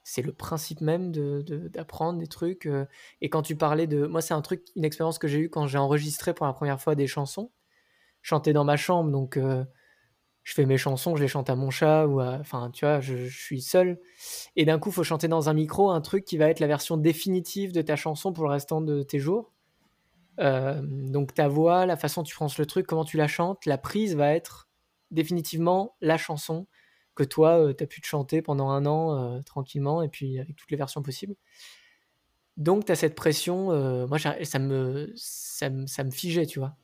[0.03, 2.65] c'est le principe même d'apprendre de, des trucs.
[2.65, 2.85] Euh.
[3.21, 4.05] et quand tu parlais de.
[4.05, 6.81] Moi, c'est un truc, une expérience que j'ai eue quand j'ai enregistré pour la première
[6.81, 7.51] fois des chansons.
[8.21, 9.65] Chanter dans ma chambre, donc euh,
[10.43, 13.27] je fais mes chansons, je les chante à mon chat, ou Enfin, tu vois, je,
[13.27, 13.99] suis seul.
[14.55, 16.67] Et d'un coup, il faut chanter dans un micro un truc qui va être la
[16.67, 19.52] version définitive de ta chanson pour le restant de tes jours.
[20.39, 23.65] Euh, donc ta voix, la façon dont tu prononces le truc, comment tu la chantes,
[23.65, 24.69] la prise va être
[25.11, 26.67] définitivement la chanson
[27.15, 30.71] que toi, tu as pu te chanter pendant un an tranquillement, et puis avec toutes
[30.71, 31.35] les versions possibles.
[32.57, 33.67] Donc, tu as cette pression,
[34.07, 36.75] moi, ça me, ça, me, ça me figeait, tu vois.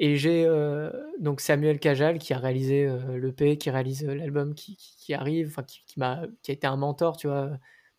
[0.00, 0.48] Et j'ai
[1.20, 6.00] donc Samuel Cajal qui a réalisé l'EP, qui réalise l'album qui, qui, arrive, qui, qui,
[6.00, 7.52] m'a, qui a été un mentor, tu vois,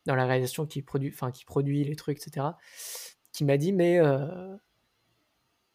[0.05, 2.47] dans la réalisation, qui produit, qui produit les trucs, etc.,
[3.31, 3.99] qui m'a dit, mais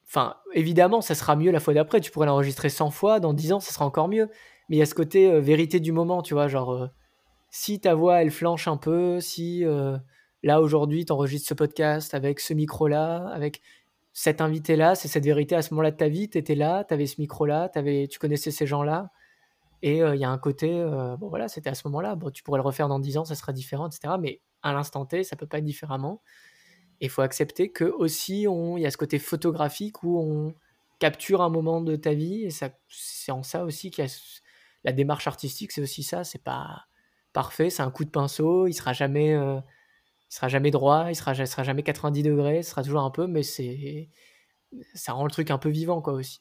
[0.08, 2.00] Enfin, évidemment, ça sera mieux la fois d'après.
[2.00, 3.20] Tu pourrais l'enregistrer 100 fois.
[3.20, 4.28] Dans 10 ans, ça sera encore mieux
[4.68, 6.88] mais il y a ce côté euh, vérité du moment, tu vois, genre, euh,
[7.50, 9.96] si ta voix, elle flanche un peu, si euh,
[10.42, 13.62] là, aujourd'hui, tu enregistres ce podcast avec ce micro-là, avec
[14.12, 16.92] cet invité-là, c'est cette vérité à ce moment-là de ta vie, tu étais là, tu
[16.94, 17.70] avais ce micro-là,
[18.10, 19.10] tu connaissais ces gens-là,
[19.82, 20.68] Et il y a un côté,
[21.20, 23.36] bon voilà, c'était à ce moment-là, bon, tu pourrais le refaire dans 10 ans, ça
[23.36, 24.14] sera différent, etc.
[24.20, 26.20] Mais à l'instant T, ça peut pas être différemment.
[27.00, 30.54] Et il faut accepter que aussi, il y a ce côté photographique où on
[30.98, 34.10] capture un moment de ta vie, et c'est en ça aussi qu'il y a
[34.84, 36.86] la démarche artistique, c'est aussi ça, c'est pas
[37.32, 39.62] parfait, c'est un coup de pinceau, il sera jamais, il
[40.28, 43.44] sera jamais droit, il sera, sera jamais 90 degrés, ce sera toujours un peu, mais
[43.44, 44.10] c'est
[44.94, 46.40] ça rend le truc un peu vivant quoi aussi.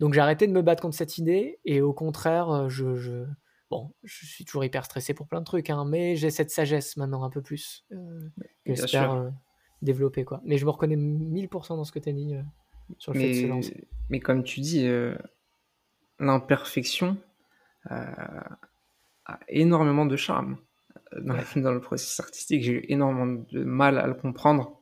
[0.00, 3.24] Donc j'ai arrêté de me battre contre cette idée et au contraire, euh, je,
[3.70, 6.96] bon, je suis toujours hyper stressé pour plein de trucs, hein, mais j'ai cette sagesse
[6.96, 8.20] maintenant un peu plus euh,
[8.64, 9.32] que j'espère
[9.82, 10.40] euh, développer quoi.
[10.44, 12.34] Mais je me reconnais 1000% dans ce que tu as dit
[12.98, 13.88] sur le mais, fait de se lancer.
[14.10, 14.88] Mais comme tu dis,
[16.18, 17.16] l'imperfection
[17.84, 18.58] a
[19.48, 20.58] énormément de charme
[21.20, 22.62] dans, dans le processus artistique.
[22.62, 24.80] J'ai eu énormément de mal à le comprendre.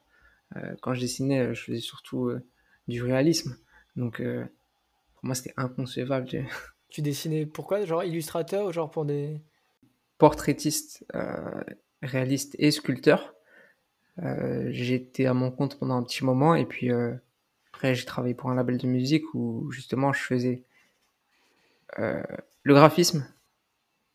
[0.83, 2.31] quand je dessinais, je faisais surtout
[2.89, 3.57] du réalisme.
[3.97, 4.23] Donc,
[5.17, 6.29] pour moi, c'était inconcevable.
[6.89, 7.85] Tu dessinais pourquoi?
[7.85, 9.41] Genre illustrateur ou genre pour des.
[10.19, 11.63] Portraitiste, euh,
[12.03, 13.35] réaliste et sculpteur.
[14.22, 17.12] Euh, j'étais à mon compte pendant un petit moment et puis euh,
[17.72, 20.62] après j'ai travaillé pour un label de musique où justement je faisais
[21.98, 23.26] le graphisme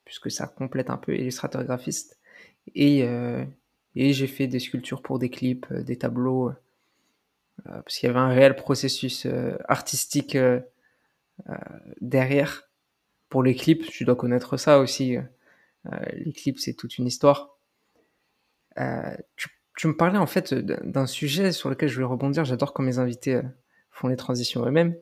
[0.06, 2.20] puisque ça complète un peu illustrateur graphiste
[2.76, 3.00] et,
[3.96, 6.52] et j'ai fait des sculptures pour des clips, des tableaux
[7.64, 9.26] parce qu'il y avait un réel processus
[9.68, 10.38] artistique
[11.50, 11.56] euh,
[12.02, 12.70] derrière,
[13.30, 15.18] pour les clips, tu dois connaître ça aussi.
[15.18, 17.58] Euh, les clips, c'est toute une histoire.
[18.80, 22.46] Euh, tu, tu, me parlais en fait d'un sujet sur lequel je voulais rebondir.
[22.46, 23.42] J'adore quand mes invités
[23.90, 24.96] font les transitions eux-mêmes.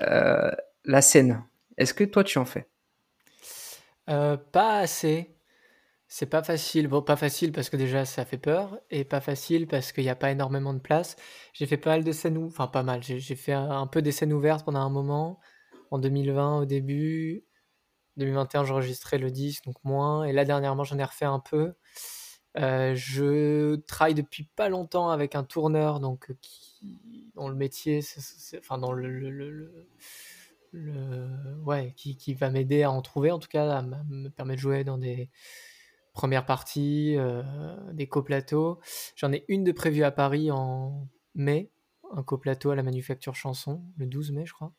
[0.00, 1.44] la scène.
[1.78, 2.68] Est-ce que toi, tu en fais?
[4.06, 5.32] Pas assez.
[6.14, 6.88] C'est pas facile.
[6.88, 10.10] Bon, pas facile parce que déjà ça fait peur, et pas facile parce qu'il n'y
[10.10, 11.16] a pas énormément de place.
[11.54, 13.02] J'ai fait pas mal de scènes, enfin pas mal.
[13.02, 15.40] J'ai fait un peu des scènes ouvertes pendant un moment
[15.90, 17.46] en 2020 au début.
[18.18, 20.24] 2021, j'enregistrais le disque, donc moins.
[20.24, 21.72] Et là, dernièrement, j'en ai refait un peu.
[22.58, 28.00] Euh, je travaille depuis pas longtemps avec un tourneur, donc euh, qui, dont le métier,
[28.58, 29.86] enfin dans le,
[31.64, 34.84] ouais, qui, va m'aider à en trouver, en tout cas, à me permet de jouer
[34.84, 35.30] dans des
[36.12, 37.42] premières parties, euh,
[37.92, 38.80] des coplateaux.
[39.16, 41.70] J'en ai une de prévue à Paris en mai,
[42.14, 44.72] un coplateau à la Manufacture Chanson, le 12 mai, je crois.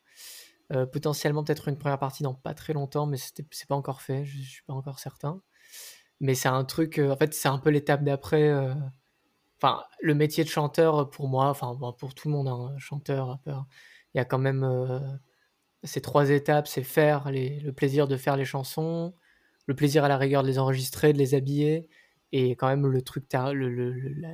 [0.92, 4.42] Potentiellement peut-être une première partie dans pas très longtemps, mais c'est pas encore fait, je,
[4.42, 5.40] suis pas encore certain.
[6.24, 8.50] Mais c'est un truc, euh, en fait, c'est un peu l'étape d'après.
[8.50, 8.74] Euh,
[9.62, 13.68] enfin, le métier de chanteur pour moi, enfin pour tout le monde, hein, chanteur, rappeur,
[14.14, 14.66] il y a quand même
[15.84, 19.14] ces trois étapes, c'est faire le plaisir de faire les chansons,
[19.68, 21.90] le plaisir à la rigueur de les enregistrer, de les habiller,
[22.32, 24.30] et quand même le truc, le, la,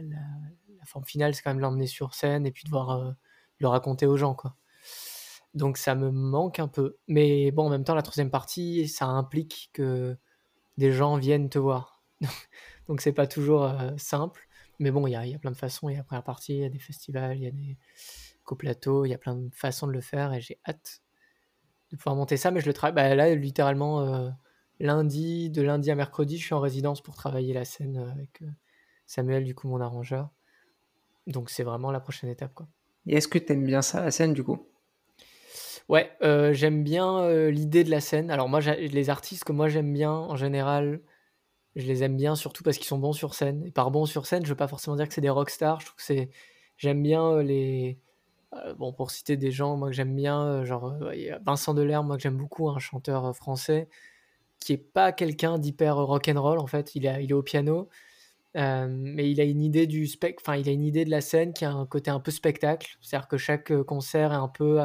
[0.85, 3.15] forme finale, c'est quand même l'emmener sur scène et puis de voir
[3.59, 4.55] le raconter aux gens, quoi.
[5.55, 6.97] Donc ça me manque un peu.
[7.07, 10.17] Mais bon, en même temps, la troisième partie, ça implique que
[10.79, 12.01] des gens viennent te voir.
[12.87, 14.47] Donc c'est pas toujours euh, simple.
[14.79, 15.89] Mais bon, il y a, y a, plein de façons.
[15.89, 17.77] Il y a la première partie, il y a des festivals, il y a des
[18.45, 21.01] coplateaux, il y a plein de façons de le faire et j'ai hâte
[21.91, 22.49] de pouvoir monter ça.
[22.49, 22.95] Mais je le travaille.
[22.95, 24.29] Bah, là, littéralement, euh,
[24.79, 28.47] lundi, de lundi à mercredi, je suis en résidence pour travailler la scène avec euh,
[29.05, 30.31] Samuel, du coup, mon arrangeur.
[31.27, 32.61] Donc c'est vraiment la prochaine étape.
[33.05, 34.65] Et est-ce que tu aimes bien ça, la scène, du coup?
[35.89, 38.29] Ouais, euh, j'aime bien euh, l'idée de la scène.
[38.29, 41.01] Alors moi, les artistes que moi j'aime bien, en général,
[41.75, 43.65] je les aime bien surtout parce qu'ils sont bons sur scène.
[43.65, 45.81] Et par bons sur scène, je veux pas forcément dire que c'est des rockstars.
[45.81, 46.29] Je trouve que c'est,
[46.77, 47.99] j'aime bien euh, les,
[48.77, 50.95] bon pour citer des gens, moi que j'aime bien, genre
[51.45, 53.89] Vincent Delerme, moi que j'aime beaucoup, un chanteur français
[54.59, 56.95] qui est pas quelqu'un d'hyper rock'n'roll en fait.
[56.95, 57.89] Il est, il est au piano,
[58.55, 61.53] mais il a une idée du spec, enfin il a une idée de la scène
[61.53, 62.97] qui a un côté un peu spectacle.
[63.01, 64.81] C'est-à-dire que chaque concert est un peu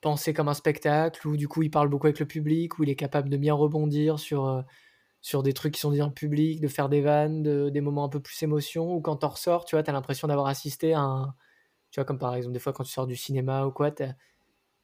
[0.00, 2.90] penser comme un spectacle, où du coup il parle beaucoup avec le public, où il
[2.90, 4.62] est capable de bien rebondir sur, euh,
[5.20, 8.08] sur des trucs qui sont dit en public, de faire des vannes, des moments un
[8.08, 11.34] peu plus émotion, ou quand t'en ressors, tu vois, t'as l'impression d'avoir assisté à un...
[11.90, 13.90] Tu vois, comme par exemple des fois quand tu sors du cinéma ou quoi,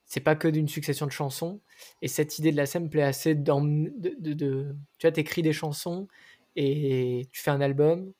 [0.06, 1.60] c'est pas que d'une succession de chansons.
[2.02, 3.42] Et cette idée de la scène me plaît assez de,
[4.18, 6.08] de, Tu vois, t'écris des chansons
[6.56, 8.12] et tu fais un album.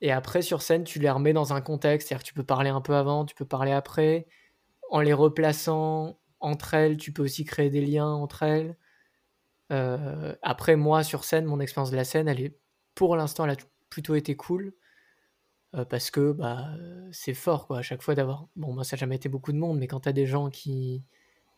[0.00, 2.08] Et après, sur scène, tu les remets dans un contexte.
[2.08, 4.26] C'est-à-dire que tu peux parler un peu avant, tu peux parler après
[4.90, 8.76] en les replaçant entre elles, tu peux aussi créer des liens entre elles.
[9.72, 12.58] Euh, après, moi, sur scène, mon expérience de la scène, elle est,
[12.94, 13.56] pour l'instant, elle a
[13.88, 14.74] plutôt été cool.
[15.76, 16.66] Euh, parce que bah,
[17.12, 18.48] c'est fort, quoi, à chaque fois d'avoir.
[18.56, 20.50] Bon, moi, ça n'a jamais été beaucoup de monde, mais quand tu as des gens
[20.50, 21.04] qui.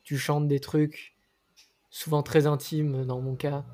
[0.05, 1.17] Tu chantes des trucs,
[1.91, 3.65] souvent très intimes, dans mon cas,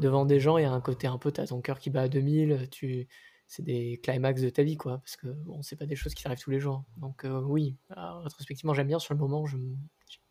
[0.00, 1.90] devant des gens, il y a un côté un peu, tu as ton cœur qui
[1.90, 3.08] bat à 2000, tu
[3.46, 4.98] c'est des climax de ta vie, quoi.
[4.98, 6.84] Parce que bon, c'est pas des choses qui arrivent tous les jours.
[6.96, 8.98] Donc euh, oui, rétrospectivement, j'aime bien.
[8.98, 9.58] Sur le moment, j'ai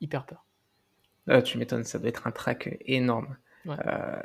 [0.01, 0.45] hyper peur.
[1.28, 3.38] Ah, tu m'étonnes, ça doit être un track énorme.
[3.65, 3.75] Ouais.
[3.86, 4.21] Heu,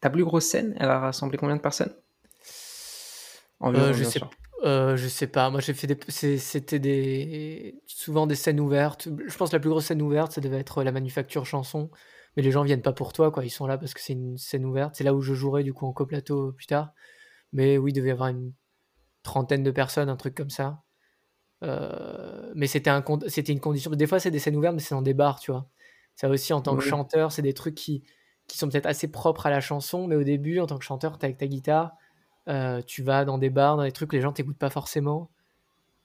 [0.00, 1.94] ta plus grosse scène, elle a rassemblé combien de personnes?
[3.60, 4.20] Environ, je bien sais
[4.62, 5.50] je sais pas.
[5.50, 5.98] Moi, j'ai fait des
[6.38, 9.08] c'était des souvent des scènes ouvertes.
[9.26, 11.90] Je pense la plus grosse scène ouverte, ça devait être la Manufacture Chanson,
[12.36, 13.44] mais les gens viennent pas pour toi, quoi.
[13.44, 14.94] Ils sont là parce que c'est une scène ouverte.
[14.96, 16.92] C'est là où je jouerai du coup en coplateau plus tard.
[17.52, 18.52] Mais oui, il devait y avoir une
[19.24, 20.84] trentaine de personnes, un truc comme ça.
[21.64, 24.80] Heu, mais c'était un cond c'était une condition des fois, c'est des scènes ouvertes, mais
[24.80, 25.68] c'est dans des bars, tu vois?
[26.16, 28.04] Ça aussi, en tant que chanteur, c'est des trucs qui
[28.48, 31.18] qui sont peut-être assez propres à la chanson, mais au début, en tant que chanteur,
[31.18, 31.92] tu es avec ta guitare,
[32.48, 35.30] heu, tu vas dans des bars, dans des trucs, les gens t'écoutent pas forcément.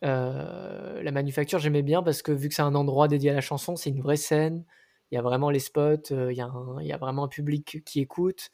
[0.03, 3.41] Heu, la Manufacture, j'aimais bien parce que vu que c'est un endroit dédié à la
[3.41, 4.65] chanson, c'est une vraie scène.
[5.11, 7.25] Il y a vraiment les spots, heu, il y a un il y a vraiment
[7.25, 8.49] un public qui écoute.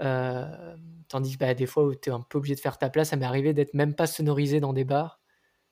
[0.00, 2.90] Hem, tandis que, bah, des fois où tu es un peu obligé de faire ta
[2.90, 5.20] place, ça m'est arrivé d'être même pas sonorisé dans des bars.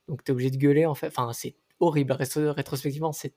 [0.08, 1.08] Donc tu es obligé de gueuler, en fait.
[1.08, 3.36] Enfin, c'est horrible, rétro rétrospectivement, c'est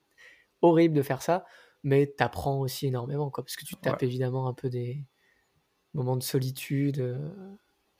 [0.61, 1.45] horrible de faire ça,
[1.83, 3.99] mais tu apprends aussi énormément, quoi, parce que tu Ouais.
[3.99, 5.05] tapes évidemment un peu des
[5.93, 7.19] moments de solitude, heu,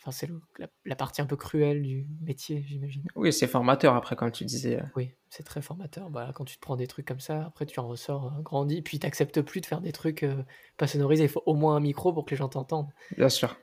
[0.08, 3.04] enfin, c'est la la partie un peu cruelle du métier, j'imagine.
[3.16, 6.10] Oui, c'est formateur après, comme tu disais, Oui, c'est très formateur.
[6.10, 8.82] Bah, quand tu te prends des trucs comme ça, après tu en ressors, heu, grandi,
[8.82, 10.46] puis tu acceptes plus de faire des trucs, heu,
[10.78, 11.24] pas sonorisés.
[11.24, 12.90] Il faut au moins un micro pour que les gens t'entendent.
[13.18, 13.58] Bien sûr.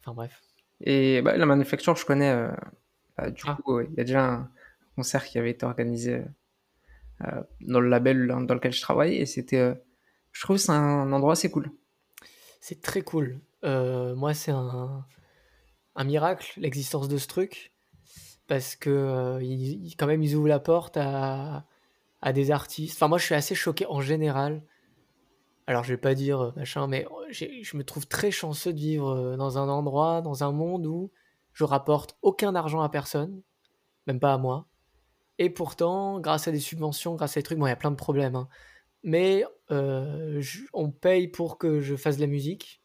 [0.00, 0.42] Enfin bref.
[0.80, 2.50] Et bah, la Manufacture, je connais, heu,
[3.16, 3.56] bah, du Ah.
[3.62, 4.50] coup, il y a déjà un
[4.96, 6.24] concert qui avait été organisé,
[7.22, 9.76] heu, dans le label dans lequel je travaille et c'était, heu,
[10.32, 11.70] je trouve c'est un endroit assez cool.
[12.60, 13.40] C'est très cool.
[13.62, 15.04] Moi, c'est un
[15.96, 17.72] un miracle, l'existence de ce truc,
[18.48, 21.64] parce que, ils quand même, ils ouvrent la porte à
[22.32, 22.96] des artistes.
[22.96, 24.62] Enfin, moi, je suis assez choqué en général.
[25.66, 28.78] Alors, je vais pas dire, heu, machin, mais j'ai je me trouve très chanceux de
[28.78, 31.10] vivre, heu, dans un endroit, dans un monde où
[31.52, 33.42] je rapporte aucun argent à personne,
[34.06, 34.66] même pas à moi
[35.38, 37.90] et pourtant, grâce à des subventions, grâce à des trucs bon, il y a plein
[37.90, 38.48] de problèmes, hein,
[39.02, 39.44] mais
[40.74, 42.81] on paye pour que je fasse de la musique.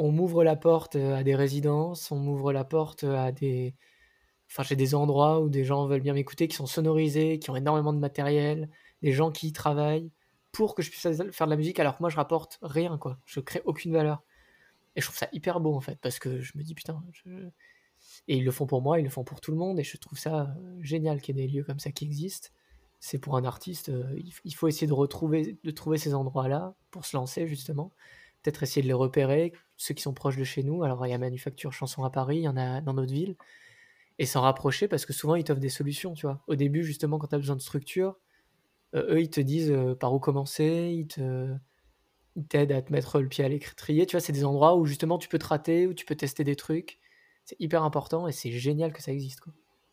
[0.00, 3.74] On m'ouvre la porte, heu, à des résidences, on m'ouvre la porte, heu, à des
[4.50, 7.56] enfin, j'ai des endroits où des gens veulent bien m'écouter, qui sont sonorisés, qui ont
[7.56, 8.70] énormément de matériel,
[9.02, 10.12] des gens qui y travaillent
[10.52, 13.18] pour que je puisse faire de la musique alors que moi je rapporte rien, quoi.
[13.26, 14.24] Je crée aucune valeur
[14.96, 17.50] et je trouve ça hyper beau, en fait, parce que je me dis: «Putain, je»
[18.28, 19.96] et ils le font pour moi, ils le font pour tout le monde et je
[19.96, 22.48] trouve ça, heu, génial qu'il y ait des lieux comme ça qui existent.
[23.00, 23.90] C'est pour un artiste,
[24.44, 27.92] il faut essayer de retrouver de trouver ces endroits-là pour se lancer, justement.
[28.42, 30.82] Peut-être essayer de les repérer, ceux qui sont proches de chez nous.
[30.82, 33.36] Alors, il y a Manufacture Chanson à Paris, il y en a dans notre ville
[34.18, 36.42] et s'en rapprocher parce que souvent, ils t'offrent des solutions, tu vois?
[36.48, 38.18] Au début, justement, quand tu as besoin de structure,
[38.94, 41.54] heu, eux, ils te disent, heu, par où commencer, ils te
[42.48, 44.20] t'aident à te mettre le pied à l'étrier, tu vois?
[44.20, 46.98] C'est des endroits où justement tu peux te rater, où tu peux tester des trucs.
[47.44, 49.40] C'est hyper important et c'est génial que ça existe.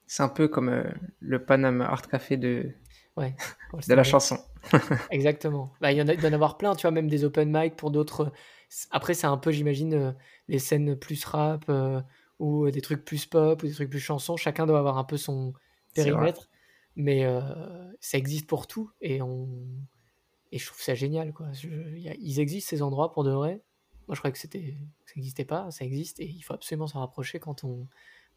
[0.06, 0.86] C'est un peu comme, heu,
[1.20, 2.72] le Paname Art Café de
[3.18, 3.36] Ouais,
[3.88, 4.38] de la chanson.
[5.10, 5.74] Exactement.
[5.82, 6.92] Bah, il y en a il doit en avoir plein, tu vois?
[6.92, 8.32] Même des open mic pour d'autres,
[8.70, 10.16] c après, c'est un peu, j'imagine, heu,
[10.50, 12.02] les scènes plus rap, heu,
[12.40, 14.38] ou des trucs plus pop ou des trucs plus chansons.
[14.38, 15.54] Chacun doit avoir un peu son
[15.94, 16.50] périmètre,
[16.98, 17.26] mais
[18.02, 19.48] ça existe pour tout et on
[20.52, 21.52] et je trouve ça génial, quoi.
[21.54, 23.64] Je ils existent ces endroits pour de vrai.
[24.08, 27.00] Moi, je croyais que c'était ça existait pas, ça existe et il faut absolument s'en
[27.02, 27.88] rapprocher quand on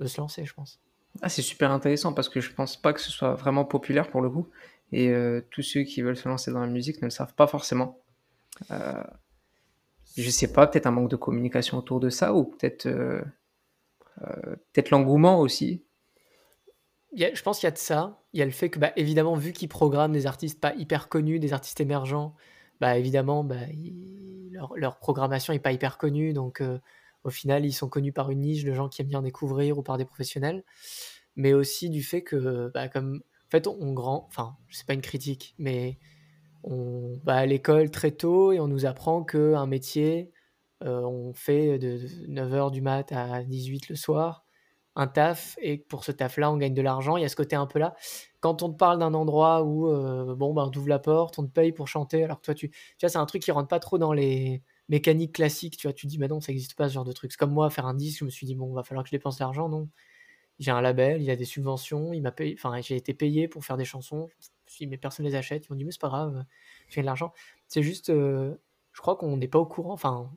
[0.01, 0.81] veut se lancer, je pense.
[1.23, 4.21] Ah, c'est super intéressant parce que je pense pas que ce soit vraiment populaire pour
[4.23, 4.49] le coup
[4.93, 7.47] et heu, tous ceux qui veulent se lancer dans la musique ne le savent pas
[7.47, 7.99] forcément.
[8.73, 8.77] Heu,
[10.17, 13.25] je sais pas, peut-être un manque de communication autour de ça ou peut-être, heu
[14.23, 15.85] heu, peut-être l'engouement aussi?
[17.13, 18.21] Il y a je pense qu'il y a de ça.
[18.33, 21.09] Il y a le fait que, bah, évidemment, vu qu'ils programment des artistes pas hyper
[21.09, 22.35] connus, des artistes émergents,
[22.81, 23.57] bah, évidemment, bah,
[24.53, 26.61] leur leur programmation est pas hyper connue donc
[27.25, 29.83] au final, ils sont connus par une niche de gens qui aiment bien découvrir ou
[29.83, 30.65] par des professionnels.
[31.37, 35.01] Mais aussi du fait que, bah, comme en fait, on grand enfin, c'est pas une
[35.03, 35.99] critique, mais
[36.65, 40.33] on va à l'école très tôt et on nous apprend qu'un métier,
[40.85, 44.45] heu, on fait de 9:00 du mat à 18:00 le soir,
[44.97, 47.17] un taf et pour ce taf-là, on gagne de l'argent.
[47.19, 47.95] Il y a ce côté un peu là.
[48.41, 51.47] Quand on te parle d'un endroit où, heu, bon, ben, on t'ouvre la porte, on
[51.47, 53.69] te paye pour chanter alors que toi tu tu vois, c'est un truc qui rentre
[53.69, 55.95] pas trop dans les mécaniques classiques, tu vois?
[55.95, 57.33] Tu dis: «Mais non, ça existe pas ce genre de truc».
[57.33, 59.17] C'est comme moi, faire un disque, je me suis dit: «Bon, va falloir que je
[59.17, 59.71] dépense l'argent».
[59.71, 59.89] Non,
[60.59, 63.49] j'ai un label, il y a des subventions, il m'a payé enfin, j'ai été payé
[63.49, 64.29] pour faire des chansons.
[64.41, 65.67] Je me suis dit: «Mais personne les achète».
[65.67, 66.45] Ils m'ont dit: «Mais c'est pas grave,
[66.91, 67.33] tu de l'argent».
[67.69, 68.61] C'est juste, heu,
[68.93, 70.33] je crois qu'on n'est pas au courant, enfin,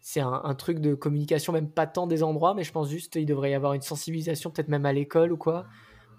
[0.00, 3.26] c'est un truc de communication, même pas tant des endroits, mais je pense juste il
[3.26, 5.66] devrait y avoir une sensibilisation, peut-être même à l'école ou quoi,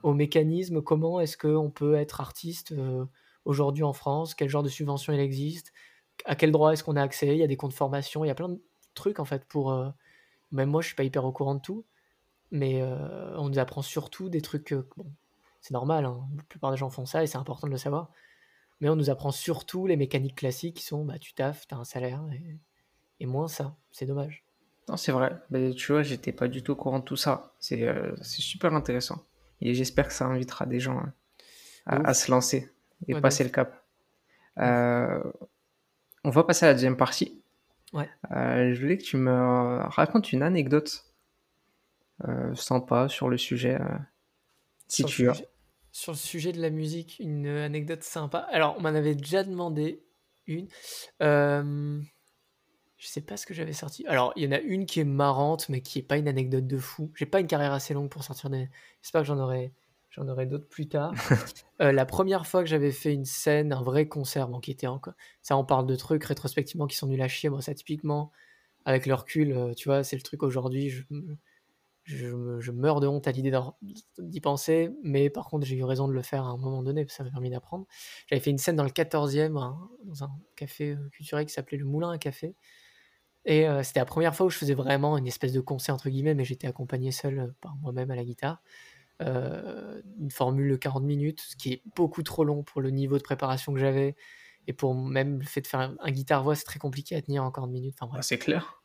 [0.04, 0.82] aux mécanismes.
[0.82, 3.08] Comment est-ce qu'on peut être artiste, heu,
[3.46, 4.36] aujourd'hui en France?
[4.36, 5.74] Quel genre de subvention il existe?
[6.26, 7.28] À quel droit est-ce qu'on a accès?
[7.28, 8.62] Il y a des comptes formation, il y a plein de
[8.94, 9.92] trucs en fait pour, heu
[10.52, 11.86] même moi, je suis pas hyper au courant de tout,
[12.52, 12.98] mais heu,
[13.38, 15.12] on nous apprend surtout des trucs, bon,
[15.62, 18.12] c'est normal, hein, la plupart des gens font ça et c'est important de le savoir.
[18.82, 21.78] mais on nous apprend surtout les mécaniques classiques qui sont bah, tu taffes, tu as
[21.78, 22.24] un salaire,
[23.20, 23.76] et, moins ça.
[23.92, 24.46] C'est dommage.
[24.88, 25.36] Non, c'est vrai.
[25.50, 27.54] Mais tu vois, j'étais pas du tout au courant de tout ça.
[27.60, 29.24] C'est euh, super intéressant.
[29.60, 31.14] Et j'espère que ça invitera des gens hein,
[31.88, 32.72] à, se lancer
[33.08, 33.84] et passer le cap.
[34.60, 35.20] Euh,
[36.28, 37.42] on va passer à la deuxième partie.
[37.94, 38.10] Ouais.
[38.32, 41.06] Euh, je voulais que tu me racontes une anecdote
[42.56, 43.80] sympa sur le sujet,
[44.88, 45.42] si tu as.
[45.92, 48.40] Sur le sujet de la musique, une anecdote sympa.
[48.52, 50.04] Alors, on m'en avait déjà demandé
[50.48, 50.68] une.
[51.22, 52.00] Euh,
[52.98, 54.06] je sais pas ce que j'avais sorti.
[54.08, 56.66] Alors, il y en a une qui est marrante, mais qui est pas une anecdote
[56.66, 57.12] de fou.
[57.16, 58.70] J'ai pas une carrière assez longue pour sortir des.
[59.02, 59.72] J'espère que j'en aurai,
[60.18, 61.14] j'en aurai d'autres plus tard.
[61.80, 64.88] Euh, la première fois que j'avais fait une scène, un vrai concert, bon, qui était
[64.88, 65.14] encore.
[65.44, 67.52] Ça, on parle de trucs rétrospectivement qui sont nuls à chier.
[67.52, 68.32] Bon, ça, typiquement,
[68.84, 70.90] avec le recul, euh, tu vois, c'est le truc aujourd'hui.
[70.90, 71.04] Je,
[72.04, 73.52] je, meurs de honte à l'idée
[74.18, 77.06] d'y penser, mais par contre, j'ai eu raison de le faire à un moment donné,
[77.06, 77.86] parce que ça m'a permis d'apprendre.
[78.26, 79.54] J'avais fait une scène dans le 14e,
[80.04, 82.56] dans un café euh, culturel qui s'appelait le Moulin à Café.
[83.46, 86.10] Et euh, c'était la première fois où je faisais vraiment une espèce de concert, entre
[86.10, 88.64] guillemets, mais j'étais accompagné seul par moi-même à la guitare.
[89.20, 93.24] Une formule de 40 minutes, ce qui est beaucoup trop long pour le niveau de
[93.24, 94.16] préparation que j'avais.
[94.68, 97.52] Et pour même le fait de faire un, guitare-voix, c'est très compliqué à tenir en
[97.52, 97.96] 40 minutes.
[98.00, 98.84] Enfin, ah, c'est clair.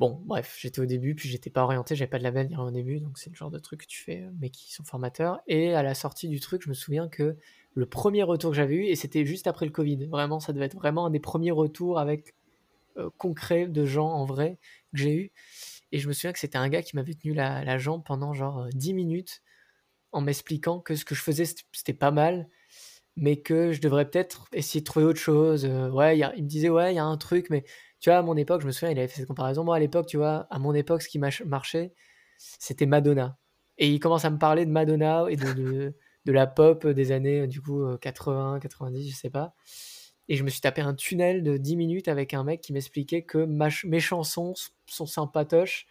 [0.00, 2.98] Bon, bref, j'étais au début, puis j'étais pas orienté, j'avais pas de label au début,
[2.98, 5.40] donc c'est le genre de truc que tu fais, mais qui sont formateurs.
[5.46, 7.36] Et à la sortie du truc, je me souviens que
[7.74, 10.64] le premier retour que j'avais eu, et c'était juste après le Covid, vraiment, ça devait
[10.64, 12.34] être vraiment un des premiers retours avec
[12.96, 14.58] euh, concret de gens en vrai
[14.92, 15.32] que j'ai eu.
[15.92, 18.66] Et je me souviens que c'était un gars qui m'avait tenu la, jambe pendant genre
[18.72, 19.42] 10 euh, minutes
[20.10, 22.48] en m'expliquant que ce que je faisais, c'était pas mal,
[23.16, 25.66] mais que je devrais peut-être essayer de trouver autre chose.
[25.66, 27.64] Euh, ouais, il me disait, ouais, il y a un truc, mais
[28.00, 29.64] tu vois, à mon époque, je me souviens, il avait fait cette comparaison.
[29.64, 31.94] Moi, à l'époque, tu vois, à mon époque, ce qui marchait,
[32.38, 33.38] c'était Madonna.
[33.78, 35.94] Et il commence à me parler de Madonna et de,
[36.26, 39.54] la pop des années, du coup, 80, euh, 90, je sais pas.
[40.32, 43.20] Et je me suis tapé un tunnel de 10 minutes avec un mec qui m'expliquait
[43.20, 43.44] que
[43.84, 44.54] mes chansons
[44.86, 45.86] sont sympatoches,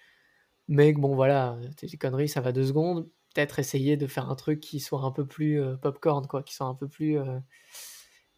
[0.68, 3.08] mais bon, voilà, tes conneries, ça va deux secondes.
[3.36, 6.56] Peut-être essayer de faire un truc qui soit un peu plus euh, popcorn, quoi, qui
[6.56, 7.20] soit un peu plus.
[7.20, 7.38] Euh,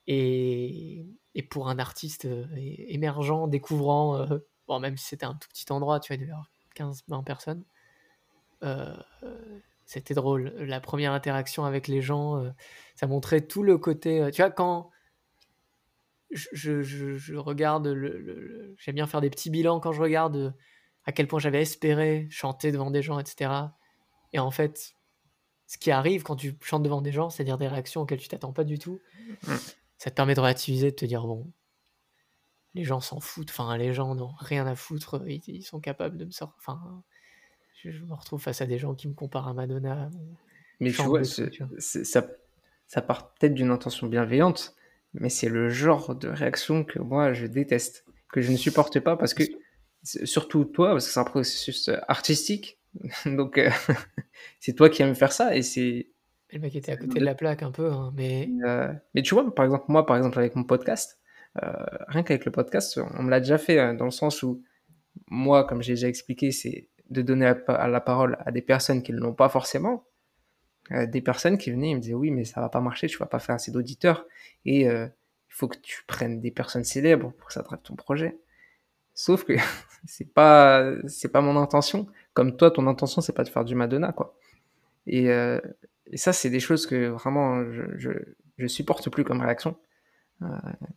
[0.07, 5.47] et, et pour un artiste euh, émergent, découvrant, euh, bon, même si c'était un tout
[5.47, 7.63] petit endroit, tu vois, il devait avoir 15-20 personnes,
[8.63, 8.93] euh,
[9.85, 10.53] c'était drôle.
[10.57, 12.43] La première interaction avec les gens,
[12.95, 14.29] ça montrait tout le côté.
[14.33, 14.89] tu vois, quand
[16.33, 20.55] je, je, je regarde, le, j'aime bien faire des petits bilans quand je regarde
[21.05, 23.51] à quel point j'avais espéré chanter devant des gens, etc.
[24.31, 24.93] Et en fait,
[25.67, 28.53] ce qui arrive quand tu chantes devant des gens, c'est-à-dire des réactions auxquelles tu t'attends
[28.53, 28.99] pas du tout,
[29.47, 29.55] mmh
[29.99, 31.49] ça te permet de relativiser, de te dire bon,
[32.73, 36.25] les gens s'en foutent, enfin les gens n'ont rien à foutre, ils, sont capables de
[36.25, 36.57] me sortir.
[36.59, 37.03] Enfin,
[37.81, 40.09] je, me retrouve face à des gens qui me comparent à Madonna.
[40.81, 42.27] Mais tu vois, ça,
[42.87, 44.75] ça part peut-être d'une intention bienveillante,
[45.13, 49.15] mais c'est le genre de réaction que moi je déteste, que je ne supporte pas
[49.15, 49.43] parce que,
[50.03, 52.79] surtout toi, parce que c'est un processus artistique,
[53.25, 53.69] donc euh,
[54.59, 56.07] c'est toi qui aimes faire ça et c'est
[56.53, 58.47] le mec était à côté de la plaque un peu, hein, mais...
[58.63, 61.19] Euh, mais tu vois, par exemple, moi, par exemple, avec mon podcast,
[61.63, 61.71] euh,
[62.07, 64.61] rien qu'avec le podcast, on me l'a déjà fait, hein, dans le sens où,
[65.27, 69.19] moi, comme j'ai déjà expliqué, c'est de donner la, parole à des personnes qui ne
[69.19, 70.05] l'ont pas forcément.
[70.91, 73.17] Euh, des personnes qui venaient et me disaient, oui, mais ça va pas marcher, tu
[73.17, 74.25] vas pas faire assez d'auditeurs,
[74.65, 75.09] et il
[75.49, 78.37] faut que tu prennes des personnes célèbres pour que ça traite ton projet.
[79.13, 79.53] Sauf que
[80.05, 82.07] c'est pas, c'est pas mon intention.
[82.33, 84.35] Comme toi, ton intention, c'est pas de faire du Madonna, quoi.
[85.07, 88.09] Et, et ça, c'est des choses que vraiment je, je,
[88.57, 89.75] je, supporte plus comme réaction.
[90.41, 90.47] Euh,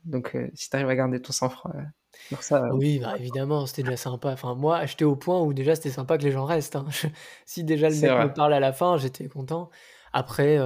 [0.04, 2.62] donc, euh, si tu arrives à garder ton sang-froid euh, ça.
[2.72, 4.32] Oui, bah, évidemment, c'était déjà sympa.
[4.32, 6.76] Enfin, moi, j'étais au point où déjà c'était sympa que les gens restent.
[6.76, 6.86] Hein.
[7.46, 9.70] si déjà le mec me parle à la fin, j'étais content.
[10.12, 10.58] Après,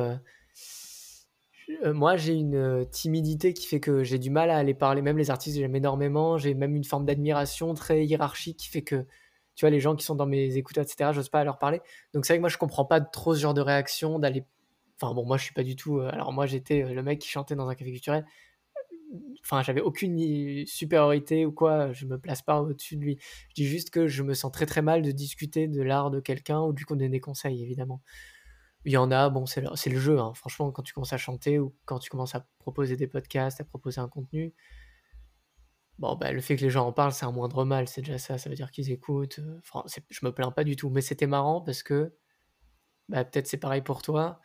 [1.85, 5.03] moi, j'ai une timidité qui fait que j'ai du mal à aller parler.
[5.03, 6.39] Même les artistes, j'aime énormément.
[6.39, 9.07] J'ai même une forme d'admiration très hiérarchique qui fait que
[9.57, 11.81] tu vois, les gens qui sont dans mes écouteurs, etc., j'ose pas leur parler.
[12.14, 14.45] Donc c'est vrai que moi, je comprends pas trop ce genre de réaction d'aller.
[15.03, 16.01] Enfin bon, moi, je suis pas du tout.
[16.01, 18.25] Alors moi, j'étais le mec qui chantait dans un café culturel.
[19.44, 21.92] Enfin, j'avais aucune supériorité ou quoi.
[21.92, 23.18] Je me place pas au-dessus de lui.
[23.48, 26.20] Je dis juste que je me sens très très mal de discuter de l'art de
[26.20, 28.02] quelqu'un ou du coup donner des conseils, évidemment.
[28.84, 30.18] Il y en a, bon, c'est le, le, jeu.
[30.18, 30.32] Hein.
[30.34, 33.64] Franchement, quand tu commences à chanter ou quand tu commences à proposer des podcasts, à
[33.64, 34.54] proposer un contenu,
[36.00, 38.16] Bon, bah, le fait que les gens en parlent, c'est un moindre mal, c'est déjà
[38.16, 39.38] ça, ça veut dire qu'ils écoutent.
[39.40, 42.14] Euh, enfin, je me plains pas du tout, mais c'était marrant parce que,
[43.11, 44.40] bah, peut-être c'est pareil pour toi.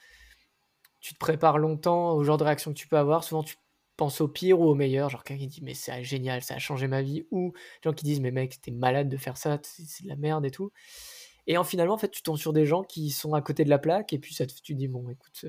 [0.99, 3.23] Tu te prépares longtemps au genre de réaction que tu peux avoir.
[3.23, 3.55] Souvent, tu
[3.95, 5.09] penses au pire ou au meilleur.
[5.09, 7.25] Genre, quelqu'un qui dit, mais c'est génial, ça a changé ma vie.
[7.31, 10.15] Ou des gens qui disent, mais mec, t'es malade de faire ça, c'est de la
[10.15, 10.71] merde et tout.
[11.47, 13.69] Et en finalement, en fait, tu tombes sur des gens qui sont à côté de
[13.69, 15.45] la plaque et puis ça te, tu dis, bon, écoute,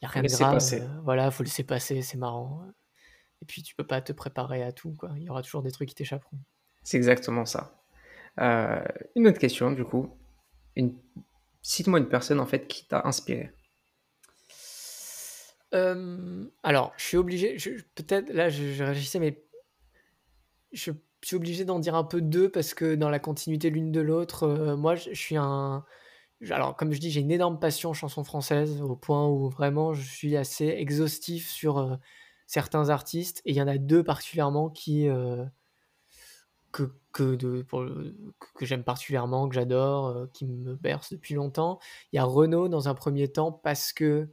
[0.00, 2.62] Il y a Faut rien de grave, heu, voilà, faut laisser passer, c'est marrant,
[3.42, 5.12] et puis tu peux pas te préparer à tout, quoi.
[5.16, 6.38] Il y aura toujours des trucs qui t'échapperont.
[6.82, 7.82] C'est exactement ça.
[8.40, 8.82] Heu,
[9.16, 10.10] une autre question du coup,
[10.76, 10.94] une
[11.62, 13.52] cite-moi une personne en fait qui t'a inspiré.
[15.72, 17.56] Hem, alors je suis obligé,
[17.96, 19.42] peut-être là je je réfléchissais mais
[20.72, 20.92] je
[21.22, 24.44] suis obligé d'en dire un peu 2 parce que dans la continuité l'une de l'autre,
[24.46, 25.84] heu, moi je suis un
[26.50, 30.02] alors comme je dis, j'ai une énorme passion chanson française au point où vraiment je
[30.08, 31.98] suis assez exhaustif sur, heu,
[32.46, 35.08] certains artistes et il y en a 2 particulièrement qui,
[36.72, 37.36] que que
[38.56, 41.78] que j'aime particulièrement, que j'adore, qui me bercent depuis longtemps.
[42.12, 44.28] Il y a Renaud dans un 1er temps parce que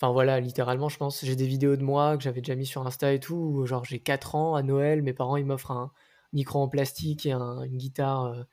[0.00, 2.86] enfin voilà, littéralement je pense, j'ai des vidéos de moi que j'avais déjà mis sur
[2.86, 5.92] Insta et tout, genre j'ai 4 ans, à Noël, mes parents ils m'offrent un
[6.32, 8.44] micro en plastique et un une guitare, heu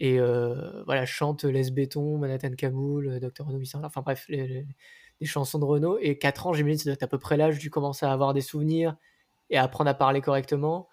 [0.00, 4.26] et heu, voilà, je chante Laisse béton, Manhattan Kaboul, heu, Docteur Renaud 809, enfin bref,
[4.28, 4.66] les les
[5.20, 7.58] les chansons de Renaud et 4 ans, ça doit être à peu près l'âge où
[7.60, 8.96] tu commences à avoir des souvenirs
[9.50, 10.88] et à apprendre à parler correctement.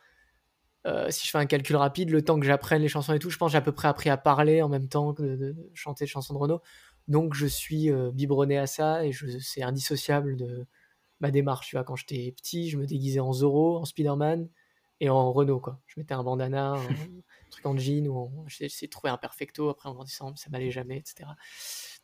[1.10, 3.38] Si je fais un calcul rapide, le temps que j'apprenne les chansons et tout, je
[3.38, 6.04] pense j'ai à peu près appris à parler en même temps que de de chanter
[6.06, 6.62] les chansons de Renaud.
[7.08, 10.66] Donc je suis, heu, biberonné à ça et c'est indissociable de
[11.22, 11.84] ma démarche, tu vois?
[11.86, 14.50] Quand j'étais petit, je me déguisais en Zorro, en Spider-Man
[15.02, 15.82] et en Renaud, quoi.
[15.88, 16.94] Je mettais un bandana, un
[17.52, 20.50] truc en jean ou en essayé de trouver un perfecto après en grandissant, mais ça
[20.52, 21.36] m'allait jamais et cetera.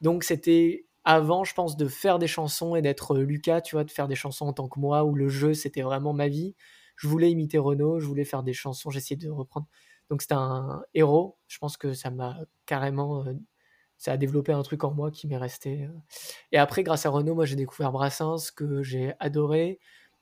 [0.02, 3.84] Donc c'était avant, je pense, de faire des chansons et d'être, heu, Lucas, tu vois?
[3.84, 6.56] De faire des chansons en tant que moi, où le jeu, c'était vraiment ma vie.
[6.98, 9.68] Je voulais imiter Renaud, je voulais faire des chansons, j'essayais de reprendre
[10.10, 11.38] donc c'était un héros.
[11.48, 13.38] Je pense que ça m'a carrément, heu,
[14.00, 15.92] ça a développé un truc en moi qui m'est resté, heu
[16.54, 19.80] et après grâce à Renaud, moi j'ai découvert Brassens que j'ai adoré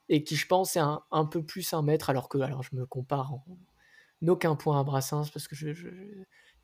[0.10, 2.76] et qui je pense est un un peu plus un maître alors que alors je
[2.76, 3.46] me compare en
[4.28, 5.70] aucun point à Brassens parce que je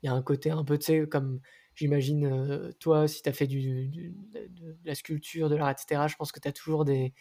[0.02, 1.40] y a un côté un peu, tu sais, comme
[1.74, 4.12] j'imagine, heu, toi si tu as fait du du
[4.50, 7.14] de la sculpture, de l'art et cetera, je pense que tu as toujours des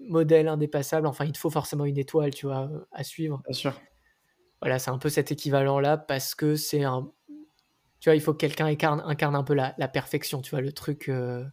[0.00, 3.44] modèles indépassables, enfin il te faut forcément une étoile, tu vois, heu, à suivre.
[3.44, 3.82] Bien sûr.
[4.60, 7.12] Voilà, c'est un peu cet équivalent-là parce que c'est un
[8.02, 10.62] tu vois, il faut que quelqu'un incarne un peu la perfection, tu vois?
[10.62, 11.46] Le truc, heu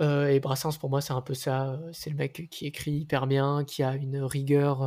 [0.00, 3.26] heu et Brassens pour moi c'est un peu ça, c'est le mec qui écrit hyper
[3.28, 4.82] bien, qui a une rigueur,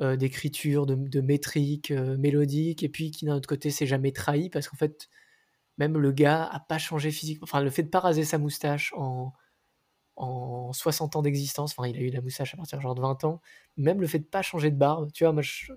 [0.00, 4.68] heu, d'écriture, de métrique, mélodique et puis qui d'un autre côté s'est jamais trahi parce
[4.68, 5.08] qu'en fait,
[5.78, 8.92] même le gars a pas changé physiquement enfin le fait de pas raser sa moustache
[8.96, 9.32] en
[10.16, 13.24] en 60 ans d'existence, enfin il a eu la moustache à partir genre de 20
[13.24, 13.40] ans,
[13.78, 15.34] même le fait de pas changer de barbe, tu vois?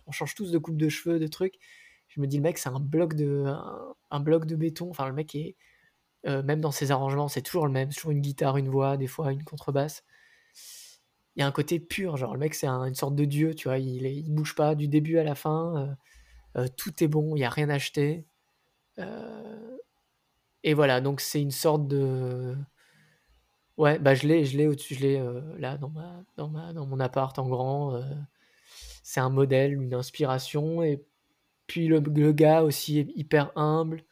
[0.07, 1.55] On change tous de coupe de cheveux, de trucs.
[2.15, 3.45] Je me dis: «Le mec c'est un bloc de
[4.11, 5.55] un bloc de béton», enfin le mec est,
[6.27, 9.07] heu, même dans ses arrangements, c'est toujours le même, toujours une guitare, une voix, des
[9.07, 10.03] fois une contrebasse.
[11.35, 13.55] Il y a un côté pur, genre le mec c'est un une sorte de dieu,
[13.55, 13.79] tu vois?
[13.79, 15.97] Il est bouge pas du début à la fin,
[16.57, 17.77] heu heu, tout est bon, il y a rien à.
[18.99, 19.81] Heu
[20.63, 22.55] et voilà, donc c'est une sorte de
[23.77, 25.23] ouais, bah je l'ai je l'ai au-dessus, je l'ai,
[25.57, 27.99] là dans ma dans ma dans mon appart en grand,
[29.03, 31.03] c'est un modèle, une inspiration et
[31.67, 34.03] puis le le gars aussi est hyper humble,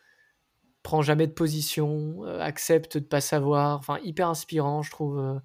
[0.84, 5.40] prend jamais de position, heu, accepte de pas savoir, enfin hyper inspirant je trouve, heu,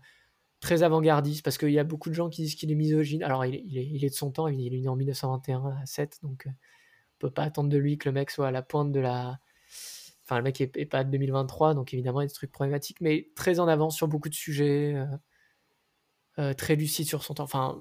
[0.61, 3.23] très avant-gardiste parce qu'il y a beaucoup de gens qui disent qu'il est misogyne.
[3.25, 6.19] Alors il est il est de son temps, il est né en 1921 à 7
[6.23, 8.93] donc heu, on peut pas attendre de lui que le mec soit à la pointe
[8.93, 9.39] de la
[10.25, 12.53] enfin le mec est est pas de 2023 donc évidemment il y a des trucs
[12.53, 14.95] problématiques mais très en avance sur beaucoup de sujets,
[16.39, 17.81] heu, très lucide sur son temps, enfin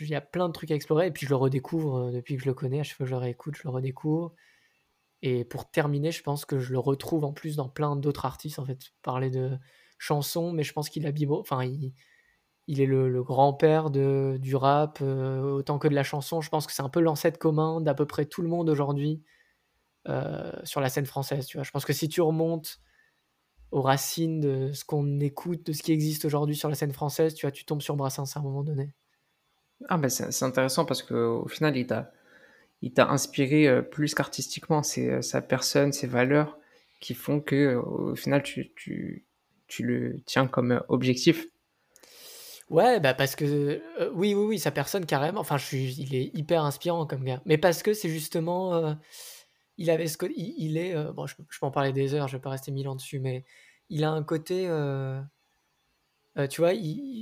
[0.00, 2.36] il y a plein de trucs à explorer et puis je le redécouvre, heu, depuis
[2.36, 4.34] que je le connais, à chaque fois que je le réécoute, je le redécouvre
[5.22, 8.58] et pour terminer, je pense que je le retrouve en plus dans plein d'autres artistes
[8.58, 8.92] en fait.
[9.02, 9.58] Parler de
[9.98, 11.92] chansons, mais je pense qu'il a enfin il
[12.68, 16.40] il est le grand-père du rap, heu, autant que de la chanson.
[16.40, 19.22] Je pense que c'est un peu l'ancêtre commun d'à peu près tout le monde aujourd'hui,
[20.08, 21.64] heu, sur la scène française, tu vois?
[21.64, 22.80] Je pense que si tu remontes
[23.72, 27.34] aux racines de ce qu'on écoute, de ce qui existe aujourd'hui sur la scène française,
[27.34, 28.94] tu vois, tu tombes sur Brassens à un moment donné.
[29.88, 32.12] Ah bah, c'est c'est intéressant parce qu'au final il t'a
[32.82, 34.82] il t'a inspiré, heu, plus qu'artistiquement.
[34.82, 36.58] C'est, heu, sa personne, ses valeurs
[37.00, 39.24] qui font que, au final tu tu
[39.68, 41.46] tu le tiens comme, heu, objectif.
[42.68, 43.82] Ouais, bah, parce que,
[44.14, 47.42] oui, oui, oui, sa personne carrément, enfin je suis il est hyper inspirant comme gars,
[47.44, 48.96] mais parce que c'est justement,
[49.78, 52.36] il avait ce il il est, bon je je peux en parler des heures, je
[52.36, 53.44] vais pas rester 1000 ans dessus, mais
[53.88, 54.68] il a un côté,
[56.38, 56.72] heu, tu vois,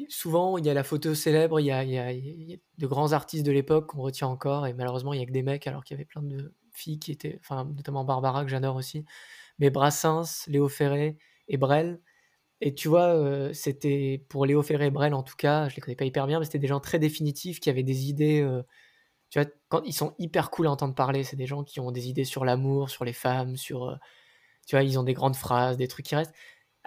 [0.09, 2.55] souvent il y a la photo célèbre, il y a il y a il y
[2.55, 5.33] a de grands artistes de l'époque qu'on retient encore et malheureusement il y a que
[5.33, 8.51] des mecs alors qu'il y avait plein de filles qui étaient enfin notamment Barbara que
[8.51, 9.05] j'adore aussi,
[9.59, 12.01] mais Brassens, Léo Ferré et Brel
[12.61, 15.83] et tu vois, heu, c'était pour Léo Ferré et Brel en tout cas, je les
[15.83, 18.65] connais pas hyper bien, mais c'était des gens très définitifs qui avaient des idées, heu,
[19.31, 21.93] tu vois, quand ils sont hyper cool à entendre parler, c'est des gens qui ont
[21.93, 23.99] des idées sur l'amour, sur les femmes, sur,
[24.67, 26.35] tu vois, ils ont des grandes phrases, des trucs qui restent.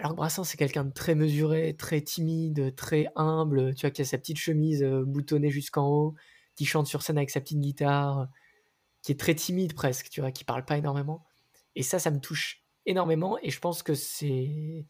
[0.02, 4.02] Alors que Brassens, c'est quelqu'un de très mesuré, très timide, très humble, tu vois, qui
[4.02, 6.16] a sa petite chemise boutonnée jusqu'en haut,
[6.56, 8.28] qui chante sur scène avec sa petite guitare,
[9.02, 11.24] qui est très timide presque, tu vois, qui parle pas énormément.
[11.76, 14.86] Et ça, ça me touche énormément et je pense que c'est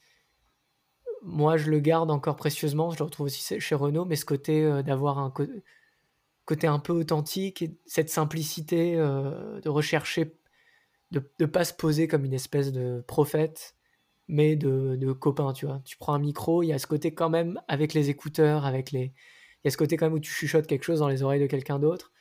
[1.22, 2.89] moi, je le garde encore précieusement.
[2.91, 5.32] Je le retrouve aussi chez Renault, mais ce côté euh, d'avoir un
[6.45, 10.36] côté un peu authentique et cette simplicité euh, de rechercher,
[11.12, 13.76] de ne pas se poser comme une espèce de prophète,
[14.32, 15.82] mais de, de, copain, tu vois.
[15.86, 18.92] Tu prends un micro, il y a ce côté quand même avec les écouteurs, avec
[18.92, 19.14] les.
[19.64, 21.42] Il y a ce côté quand même où tu chuchotes quelque chose dans les oreilles
[21.42, 22.12] de quelqu'un d'autre.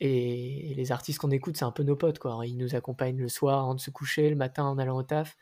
[0.00, 2.46] Et les artistes qu'on écoute, c'est un peu nos potes, quoi.
[2.46, 5.36] Ils nous accompagnent le soir avant de se coucher, le matin en allant au taf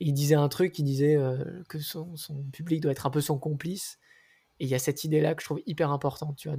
[0.00, 2.14] il disait un truc, il disait euh, que son,
[2.52, 3.98] public doit être un peu son complice.
[4.60, 6.58] Et il y a cette idée-là que je trouve hyper importante, tu vois,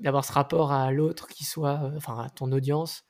[0.00, 3.04] d'avoir ce rapport à l'autre qui soit, euh, enfin, à ton audience,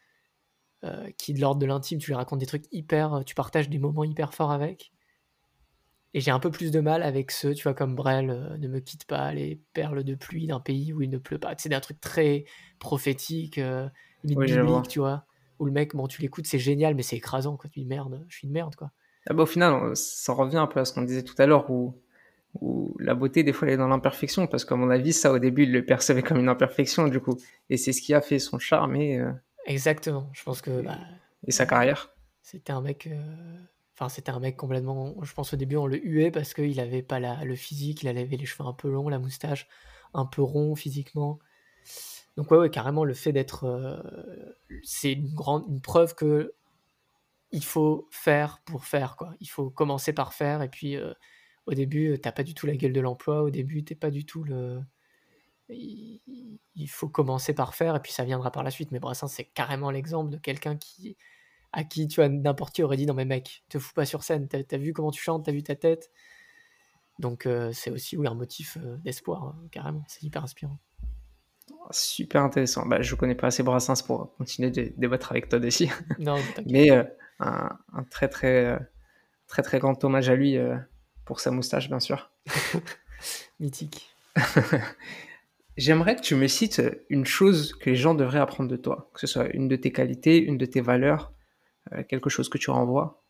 [0.85, 3.79] euh, qui de l'ordre de l'intime, tu lui racontes des trucs hyper, tu partages des
[3.79, 4.93] moments hyper forts avec.
[6.15, 8.81] Et j'ai un peu plus de mal avec ceux, tu vois, comme Brel, ne me
[8.81, 11.55] quitte pas, les perles de pluie d'un pays où il ne pleut pas.
[11.59, 12.47] C'est un truc très
[12.79, 13.61] prophétique,
[14.25, 15.25] biblique, tu vois.
[15.59, 17.69] Où le mec, bon, tu l'écoutes, c'est génial, mais c'est écrasant, quoi.
[17.71, 18.93] Tu dis merde, je suis une merde, quoi.
[19.29, 21.71] Ah bah, au final, ça revient un peu à ce qu'on disait tout à l'heure,
[21.71, 21.99] où,
[22.61, 25.39] où, la beauté, des fois, elle est dans l'imperfection, parce qu'à mon avis, ça, au
[25.39, 27.37] début, il le percevait comme une imperfection, du coup.
[27.71, 29.19] Et c'est ce qui a fait son charme et...
[29.19, 29.33] Euh,
[29.67, 30.81] Exactement, je pense que...
[30.81, 30.99] Bah,
[31.47, 32.11] et sa carrière?
[32.41, 33.09] C'était un mec...
[33.09, 33.59] Euh,
[33.95, 35.15] enfin, c'était un mec complètement...
[35.23, 37.45] Je pense au début, on le huait parce qu'il avait pas la...
[37.45, 39.69] le physique, il avait les cheveux un peu longs, la moustache
[40.15, 41.39] un peu rond physiquement.
[42.37, 43.65] Donc ouais, ouais carrément, le fait d'être...
[43.65, 44.01] Euh,
[44.83, 46.55] c'est une, grande, une preuve que
[47.53, 49.35] il faut faire pour faire, quoi.
[49.41, 51.13] Il faut commencer par faire, et puis euh,
[51.67, 54.25] au début, t'as pas du tout la gueule de l'emploi, au début, t'es pas du
[54.25, 54.81] tout le...
[55.69, 58.93] Il, faut commencer par faire, et puis ça viendra par la suite.
[58.93, 61.17] Mais Brassens, c'est carrément l'exemple de quelqu'un qui
[61.73, 64.23] à qui, tu vois, n'importe qui aurait dit, non mais mec, te fous pas sur
[64.23, 66.11] scène, t'as as vu comment tu chantes, t'as vu ta tête.
[67.19, 70.79] Donc euh, c'est aussi, oui, un motif d'espoir, hein, carrément, c'est hyper inspirant.
[71.91, 72.87] Super intéressant.
[72.87, 75.89] Bah, je connais pas assez Brassens pour continuer de débattre avec toi dessus.
[76.19, 76.91] Non, mais
[77.41, 77.79] un,
[78.11, 78.79] très très
[79.47, 80.77] très très grand hommage à lui euh,
[81.25, 82.31] pour sa moustache, bien sûr.
[83.61, 84.15] Mythique.
[85.77, 89.21] J'aimerais que tu me cites une chose que les gens devraient apprendre de toi, que
[89.21, 91.35] ce soit une de tes qualités, une de tes valeurs,
[91.93, 93.23] euh, quelque chose que tu renvoies.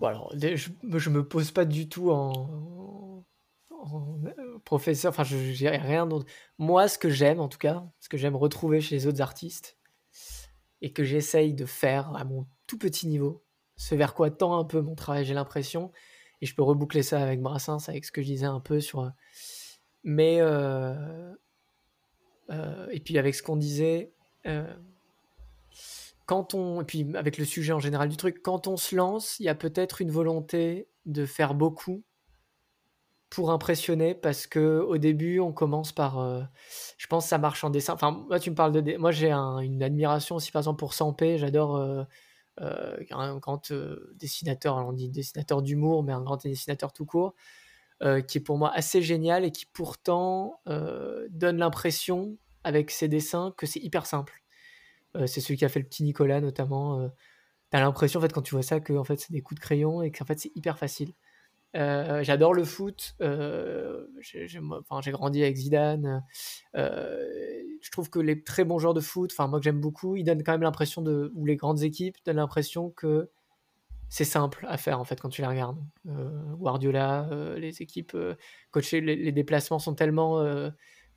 [0.00, 3.24] Bon alors, je, je me pose pas du tout en,
[3.70, 6.26] euh, professeur, enfin je n'ai rien d'autre.
[6.58, 9.78] Moi, ce que j'aime en tout cas, ce que j'aime retrouver chez les autres artistes,
[10.80, 13.44] et que j'essaye de faire à mon tout petit niveau,
[13.76, 15.92] ce vers quoi tend un peu mon travail, j'ai l'impression,
[16.40, 19.00] et je peux reboucler ça avec Brassens, avec ce que je disais un peu sur...
[19.00, 19.10] Euh,
[20.06, 21.34] euh,
[22.90, 24.12] et puis avec ce qu'on disait,
[24.46, 24.72] euh,
[26.26, 26.80] quand on...
[26.80, 29.48] Et puis avec le sujet en général du truc, quand on se lance, il y
[29.48, 32.02] a peut-être une volonté de faire beaucoup
[33.30, 36.42] pour impressionner parce que au début on commence par euh,
[36.96, 37.94] je pense ça marche en dessin.
[37.94, 41.38] Enfin moi tu me parles de moi j'ai une admiration aussi par exemple pour Sampé.
[41.38, 42.04] J'adore euh,
[42.60, 43.72] euh, un grand
[44.14, 47.34] dessinateur on dit dessinateur d'humour mais un grand dessinateur tout court
[48.28, 50.60] qui est pour moi assez génial et qui pourtant
[51.30, 54.42] donne l'impression avec ses dessins que c'est hyper simple
[55.24, 57.10] c'est celui qui a fait le petit Nicolas notamment
[57.70, 59.64] t'as l'impression en fait quand tu vois ça que en fait c'est des coups de
[59.64, 61.14] crayon et qu'en fait c'est hyper facile
[61.76, 63.14] euh, j'adore le foot.
[63.20, 66.24] Euh, j'ai grandi avec Zidane.
[66.76, 67.24] Euh,
[67.82, 70.24] je trouve que les très bons joueurs de foot, enfin moi que j'aime beaucoup, ils
[70.24, 73.30] donnent quand même l'impression de, ou les grandes équipes donnent l'impression que
[74.08, 75.78] c'est simple à faire en fait quand tu les regardes.
[76.04, 78.16] Guardiola, les équipes
[78.70, 80.44] coachées, les, déplacements sont tellement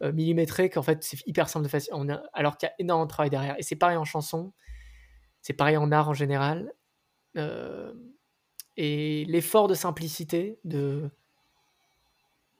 [0.01, 1.81] millimétrés qu'en fait c'est hyper simple de faire.
[2.33, 3.55] alors qu'il y a énormément de travail derrière.
[3.59, 4.53] Et c'est pareil en chanson,
[5.41, 6.73] c'est pareil en art en général.
[7.37, 7.93] Euh,
[8.77, 11.09] et l'effort de simplicité, de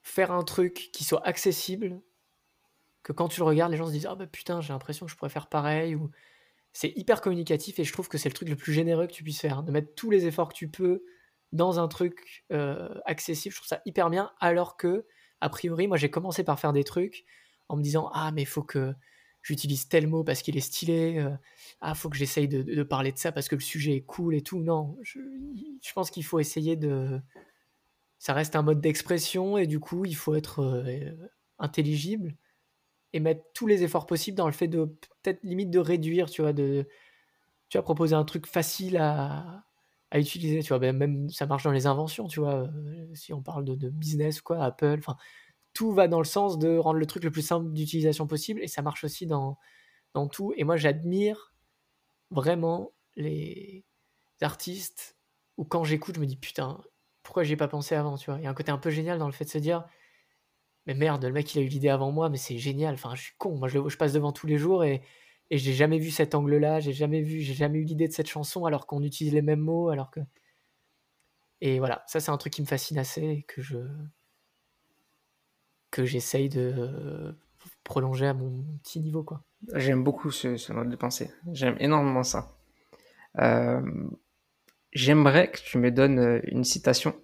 [0.01, 2.01] faire un truc qui soit accessible,
[3.03, 5.11] que quand tu le regardes, les gens se disent Ah bah putain, j'ai l'impression que
[5.11, 5.97] je pourrais faire pareil.
[6.73, 9.23] C'est hyper communicatif et je trouve que c'est le truc le plus généreux que tu
[9.23, 9.63] puisses faire.
[9.63, 11.03] De mettre tous les efforts que tu peux
[11.51, 14.31] dans un truc euh, accessible, je trouve ça hyper bien.
[14.39, 15.05] Alors que,
[15.41, 17.25] a priori, moi j'ai commencé par faire des trucs
[17.69, 18.93] en me disant Ah, mais il faut que
[19.41, 21.35] j'utilise tel mot parce qu'il est stylé, euh,
[21.81, 24.41] ah, faut que j'essaye de, parler de ça parce que le sujet est cool et
[24.41, 24.59] tout.
[24.59, 25.19] Non, je,
[25.93, 27.19] pense qu'il faut essayer de.
[28.19, 31.11] Ça reste un mode d'expression et du coup, il faut être euh,
[31.57, 32.35] intelligible
[33.13, 34.85] et mettre tous les efforts possibles dans le fait de
[35.23, 36.87] peut-être limite de réduire, tu vois, de.
[37.69, 39.63] Tu vas proposer un truc facile à,
[40.11, 43.33] à utiliser, tu vois, ben, même ça marche dans les inventions, tu vois, euh, si
[43.33, 45.17] on parle de, business, quoi, Apple, enfin,
[45.73, 48.67] tout va dans le sens de rendre le truc le plus simple d'utilisation possible et
[48.67, 49.57] ça marche aussi dans,
[50.13, 50.53] dans tout.
[50.57, 51.53] Et moi, j'admire
[52.31, 53.85] vraiment les
[54.41, 55.17] artistes
[55.57, 56.81] où quand j'écoute, je me dis putain,
[57.23, 58.39] pourquoi j'y ai pas pensé avant, tu vois?
[58.39, 59.85] Il y a un côté un peu génial dans le fait de se dire,
[60.89, 62.95] mais merde, le mec il a eu l'idée avant moi, mais c'est génial.
[62.95, 63.55] Enfin, je suis con.
[63.55, 65.03] Moi, je, passe devant tous les jours et,
[65.51, 66.79] et j'ai jamais vu cet angle-là.
[66.79, 69.59] J'ai jamais vu, j'ai jamais eu l'idée de cette chanson alors qu'on utilise les mêmes
[69.59, 70.19] mots, alors que.
[71.61, 73.77] Et voilà, ça c'est un truc qui me fascine assez et que je
[75.91, 77.35] que j'essaye de
[77.83, 79.43] prolonger à mon petit niveau, quoi.
[79.75, 81.31] J'aime beaucoup ce, ce mode de pensée.
[81.51, 82.57] J'aime énormément ça.
[83.39, 83.81] Euh,
[84.91, 87.15] J'aimerais que tu me donnes euh, une citation.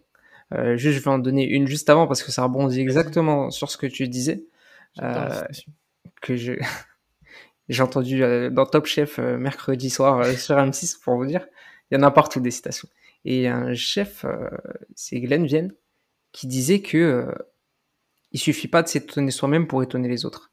[0.53, 3.71] Euh, juste, je vais en donner une juste avant parce que ça rebondit exactement sur
[3.71, 4.45] ce que tu disais.
[5.01, 5.43] Euh,
[6.21, 6.53] que je
[7.69, 11.47] j'ai entendu euh, dans Top Chef euh, mercredi soir sur M6 pour vous dire.
[11.91, 12.89] Il y en a partout des citations.
[13.25, 14.23] Et un chef,
[14.95, 15.73] c'est Glenn Vienne,
[16.31, 17.27] qui disait que
[18.31, 20.51] il suffit pas de s'étonner soi-même pour étonner les autres.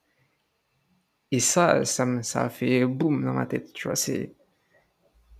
[1.30, 3.72] Et ça, ça, me, ça a fait boum dans ma tête.
[3.74, 4.34] Tu vois, c'est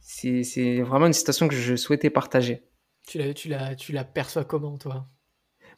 [0.00, 2.62] c'est vraiment une citation que je souhaitais partager.
[3.07, 5.07] Tu la, tu la, tu la perçois comment, toi?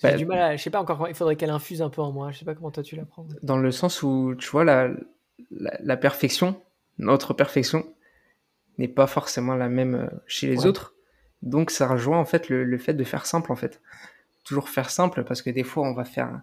[0.03, 2.03] J'ai bah, du mal à, je sais pas encore, il faudrait qu'elle infuse un peu
[2.03, 2.31] en moi.
[2.31, 3.27] Je sais pas comment toi tu la prends.
[3.43, 4.89] Dans le sens où, tu vois, la,
[5.51, 6.61] la, la perfection,
[6.99, 7.87] notre perfection,
[8.79, 10.67] n'est pas forcément la même euh, chez les ouais.
[10.67, 10.95] autres.
[11.43, 13.81] Donc ça rejoint en fait le, le, fait de faire simple en fait.
[14.45, 16.41] Toujours faire simple parce que des fois on va faire.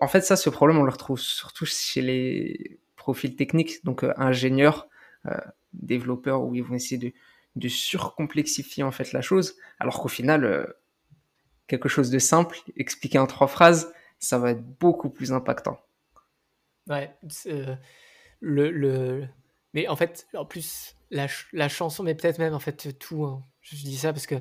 [0.00, 4.12] En fait ça, ce problème on le retrouve surtout chez les profils techniques, donc euh,
[4.16, 4.88] ingénieurs,
[5.26, 5.36] euh,
[5.72, 7.12] développeurs où ils vont essayer de,
[7.56, 10.66] de surcomplexifier en fait la chose, alors qu'au final, euh,
[11.66, 15.80] quelque chose de simple, expliqué en trois phrases, ça va être beaucoup plus impactant.
[16.88, 17.14] Ouais,
[17.46, 17.74] euh,
[18.40, 19.26] le, le,
[19.74, 23.42] mais en fait, en plus, la, la chanson, mais peut-être même en fait tout, hein.
[23.60, 24.36] je dis ça parce que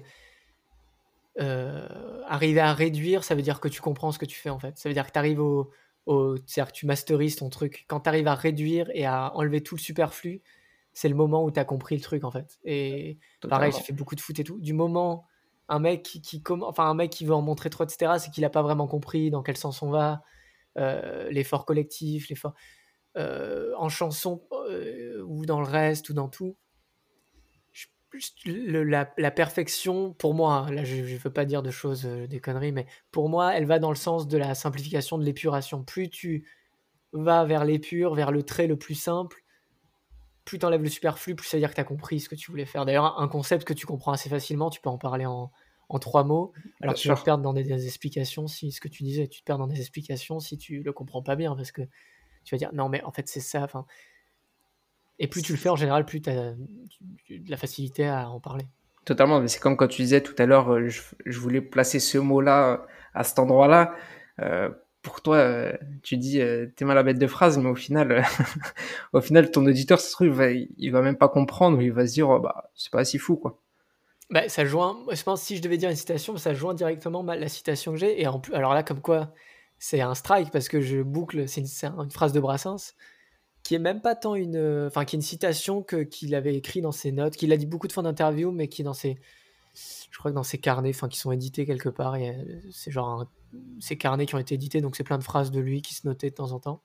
[1.40, 4.60] euh, arriver à réduire, ça veut dire que tu comprends ce que tu fais en
[4.60, 4.78] fait.
[4.78, 5.72] Ça veut dire que tu arrives au,
[6.06, 7.86] au c'est-à-dire que tu masterises ton truc.
[7.88, 10.42] Quand tu arrives à réduire et à enlever tout le superflu,
[10.96, 12.58] c'est le moment où tu as compris le truc en fait.
[12.64, 13.58] Et Totalement.
[13.60, 14.60] pareil, j'ai fait beaucoup de foot et tout.
[14.60, 15.26] Du moment,
[15.68, 18.42] un mec qui, qui enfin un mec qui veut en montrer trop, etc., c'est qu'il
[18.42, 20.24] n'a pas vraiment compris dans quel sens on va,
[20.78, 22.54] euh, l'effort collectif, l'effort
[23.18, 26.56] euh, en chanson euh, ou dans le reste ou dans tout.
[27.74, 27.88] Je,
[28.46, 32.06] le, la, la, perfection, pour moi, hein, là je ne veux pas dire de choses,
[32.06, 35.84] des conneries, mais pour moi, elle va dans le sens de la simplification, de l'épuration.
[35.84, 36.48] Plus tu
[37.12, 39.44] vas vers l'épure, vers le trait le plus simple,
[40.46, 42.36] plus tu enlèves le superflu, plus ça veut dire que tu as compris ce que
[42.36, 42.86] tu voulais faire.
[42.86, 45.52] D'ailleurs, un concept que tu comprends assez facilement, tu peux en parler en,
[45.90, 46.54] en trois mots.
[46.82, 49.28] Alors bien tu vas te perdre dans des, des, explications, si ce que tu disais,
[49.28, 51.82] tu te perds dans des explications si tu le comprends pas bien, parce que
[52.44, 53.64] tu vas dire non, mais en fait, c'est ça.
[53.64, 53.86] Enfin,
[55.20, 58.40] et plus tu le fais en général, plus tu as de la facilité à en
[58.40, 58.66] parler.
[59.06, 62.00] Totalement, mais c'est comme quand tu disais tout à l'heure, euh, je, je, voulais placer
[62.00, 62.78] ce mot-là euh,
[63.14, 63.94] à cet endroit-là.
[64.40, 64.70] Euh,
[65.06, 68.12] pour toi, euh, tu dis euh, t'es mal à bête de phrase, mais au final,
[68.12, 68.22] euh,
[69.14, 70.48] au final, ton auditeur, se il va,
[71.00, 73.62] va même pas comprendre, il va se dire, oh, bah, c'est pas si fou, quoi.
[74.32, 77.48] Bah, ça joint, je pense, si je devais dire une citation, ça joint directement la
[77.48, 78.20] citation que j'ai.
[78.20, 79.32] Et en plus, alors là, comme quoi,
[79.78, 82.96] c'est un strike parce que je boucle, c'est une, une, phrase de Brassens
[83.62, 86.82] qui est même pas tant une, enfin, qui est une citation que qu'il avait écrit
[86.82, 89.18] dans ses notes, qu'il a dit beaucoup de fois d'interview, mais qui dans ses,
[90.10, 92.16] je crois que dans ses carnets, enfin, qui sont édités quelque part,
[92.72, 93.30] c'est genre un
[93.80, 96.08] ces carnets qui ont été édités, donc c'est plein de phrases de lui qui se
[96.08, 96.82] notaient de temps en temps,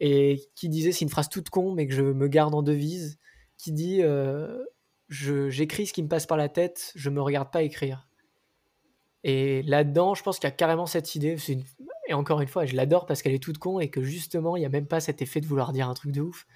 [0.00, 3.18] et qui disait, c'est une phrase toute con, mais que je me garde en devise,
[3.56, 4.64] qui dit euh,
[5.08, 8.08] J'écris ce qui me passe par la tête, je me regarde pas écrire.
[9.24, 11.36] Et là-dedans, je pense qu'il y a carrément cette idée,
[12.08, 14.60] et encore une fois, je l'adore parce qu'elle est toute con et que justement, il
[14.60, 16.46] n'y a même pas cet effet de vouloir dire un truc de ouf.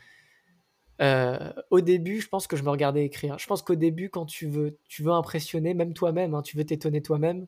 [1.02, 3.38] Euh, au début, je pense que je me regardais écrire.
[3.38, 6.64] Je pense qu'au début, quand tu veux, tu veux impressionner, même toi-même, hein, tu veux
[6.64, 7.46] t'étonner toi-même,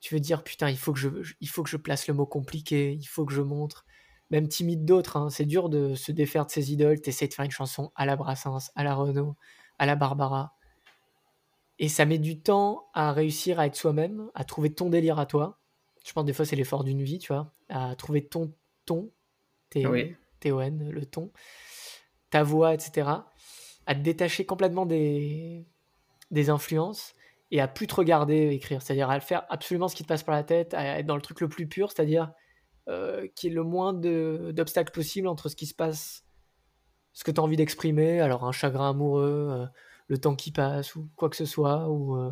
[0.00, 1.08] tu veux dire putain, il faut que je,
[1.40, 3.86] il faut que je place le mot compliqué, il faut que je montre.
[4.30, 7.00] Même timide d'autres, hein, c'est dur de se défaire de ses idoles.
[7.00, 9.36] T'essaies de faire une chanson à la Brassens, à la Renault,
[9.78, 10.54] à la Barbara.
[11.78, 15.26] Et ça met du temps à réussir à être soi-même, à trouver ton délire à
[15.26, 15.60] toi.
[16.04, 18.52] Je pense des fois c'est l'effort d'une vie, tu vois, à trouver ton
[18.84, 19.10] ton,
[19.70, 20.92] T-O-N, oui.
[20.92, 21.30] le ton,
[22.30, 23.08] ta voix, etc.
[23.86, 25.66] À te détacher complètement des,
[26.30, 27.14] des influences
[27.50, 30.34] et à plus te regarder écrire, c'est-à-dire à faire absolument ce qui te passe par
[30.34, 32.32] la tête, à être dans le truc le plus pur, c'est-à-dire
[32.88, 36.24] euh, qu'il y ait le moins d'obstacles possible entre ce qui se passe,
[37.12, 39.66] ce que tu as envie d'exprimer, alors un chagrin amoureux, euh,
[40.08, 42.30] le temps qui passe, ou quoi que ce soit, ou, euh,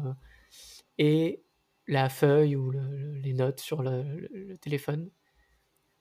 [0.98, 1.42] et
[1.88, 5.10] la feuille ou le, le, les notes sur le, téléphone.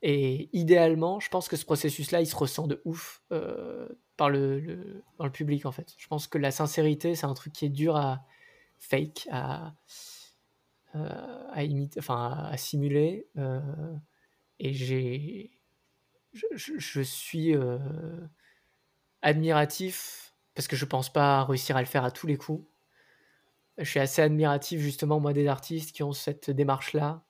[0.02, 3.88] Et idéalement, je pense que ce processus-là, il se ressent de ouf euh,
[4.18, 5.94] par le, dans le public, en fait.
[5.98, 8.26] Je pense que la sincérité, c'est un truc qui est dur à
[8.78, 9.74] fake, à,
[10.96, 13.28] euh, imiter, enfin à simuler.
[13.38, 13.60] Euh,
[14.60, 15.52] et j'ai,
[16.34, 17.56] je, je, suis
[19.22, 22.66] admiratif parce que je pense pas réussir à le faire à tous les coups.
[23.78, 27.25] je suis assez admiratif justement moi des artistes qui ont cette démarche-là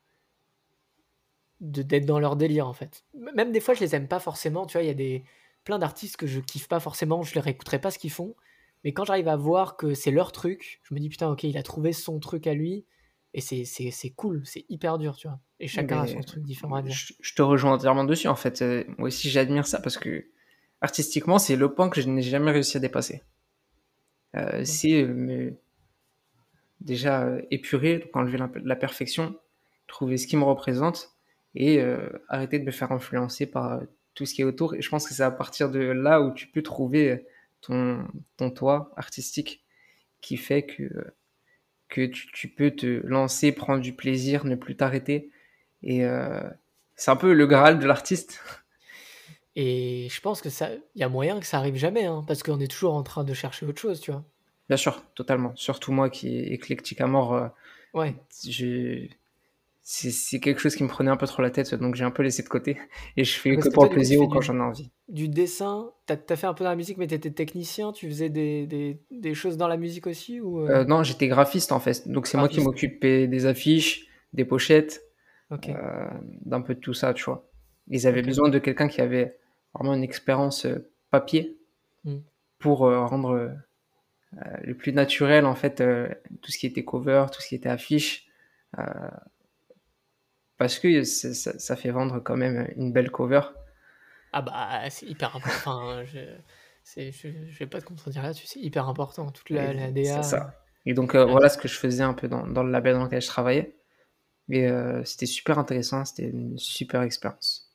[1.62, 3.04] d'être dans leur délire en fait.
[3.14, 5.24] Même des fois je les aime pas forcément, tu vois, il y a des
[5.64, 8.36] plein d'artistes que je kiffe pas forcément, je les réécouterai pas ce qu'ils font,
[8.84, 11.58] mais quand j'arrive à voir que c'est leur truc, je me dis putain OK, il
[11.58, 12.86] a trouvé son truc à lui
[13.34, 15.40] et c'est c'est cool, c'est hyper dur, tu vois.
[15.60, 16.94] Et chacun a son truc différent à dire.
[16.94, 18.62] Je, te rejoins entièrement dessus en fait.
[18.62, 20.26] Euh, moi aussi j'admire ça parce que
[20.82, 23.24] artistiquement c'est le point que je n'ai jamais réussi à dépasser.
[24.36, 25.52] Euh, C'est euh,
[26.82, 29.36] déjà épurer, donc enlever la, perfection,
[29.88, 31.15] trouver ce qui me représente
[31.56, 34.76] et euh, arrêter de me faire influencer par euh, tout ce qui est autour.
[34.76, 37.26] Et je pense que c'est à partir de là où tu peux trouver
[37.62, 39.64] ton, ton toit artistique
[40.22, 41.14] qui fait que,
[41.90, 45.32] que tu, tu peux te lancer, prendre du plaisir, ne plus t'arrêter.
[45.84, 46.42] Et euh,
[46.96, 48.42] c'est un peu le graal de l'artiste.
[49.58, 52.44] Et je pense que ça, il y a moyen que ça arrive jamais, hein, parce
[52.44, 54.26] qu'on est toujours en train de chercher autre chose, tu vois.
[54.68, 55.54] Bien sûr, totalement.
[55.56, 57.34] Surtout moi qui est éclectique à mort.
[57.34, 57.48] Euh,
[57.94, 58.16] ouais.
[59.88, 62.24] C'est quelque chose qui me prenait un peu trop la tête, donc j'ai un peu
[62.24, 62.78] laissé de côté.
[63.18, 64.92] Et je fais que pour le plaisir ou quand j'en ai envie.
[65.10, 68.30] Du dessin, t'as as fait un peu dans la musique, mais t'étais technicien, tu faisais
[68.30, 70.70] des, des, des, choses dans la musique aussi ou euh?
[70.70, 72.08] Euh, Non, j'étais graphiste en fait.
[72.08, 75.04] Donc c'est moi qui m'occupais des affiches, des pochettes,
[75.52, 77.48] d'un peu de tout ça, tu vois.
[77.88, 79.38] Ils avaient besoin de quelqu'un qui avait
[79.76, 80.66] vraiment une expérience
[81.12, 81.60] papier
[82.06, 82.18] hmm.
[82.58, 83.56] pour rendre
[84.38, 86.10] euh, le plus naturel en fait euh,
[86.42, 88.28] tout ce qui était cover tout ce qui était affiche
[88.78, 88.84] euh,
[90.58, 93.42] parce que ça, ça, fait vendre quand même une belle cover.
[94.32, 96.20] Ah bah c'est hyper important je,
[96.98, 100.54] je, je, vais pas te contredire là-dessus c'est hyper important toute la, la DA ça.
[100.86, 103.22] et donc voilà ce que je faisais un peu dans, dans, le label dans lequel
[103.22, 103.78] je travaillais.
[104.50, 104.70] Et
[105.06, 107.74] c'était super intéressant c'était une super expérience.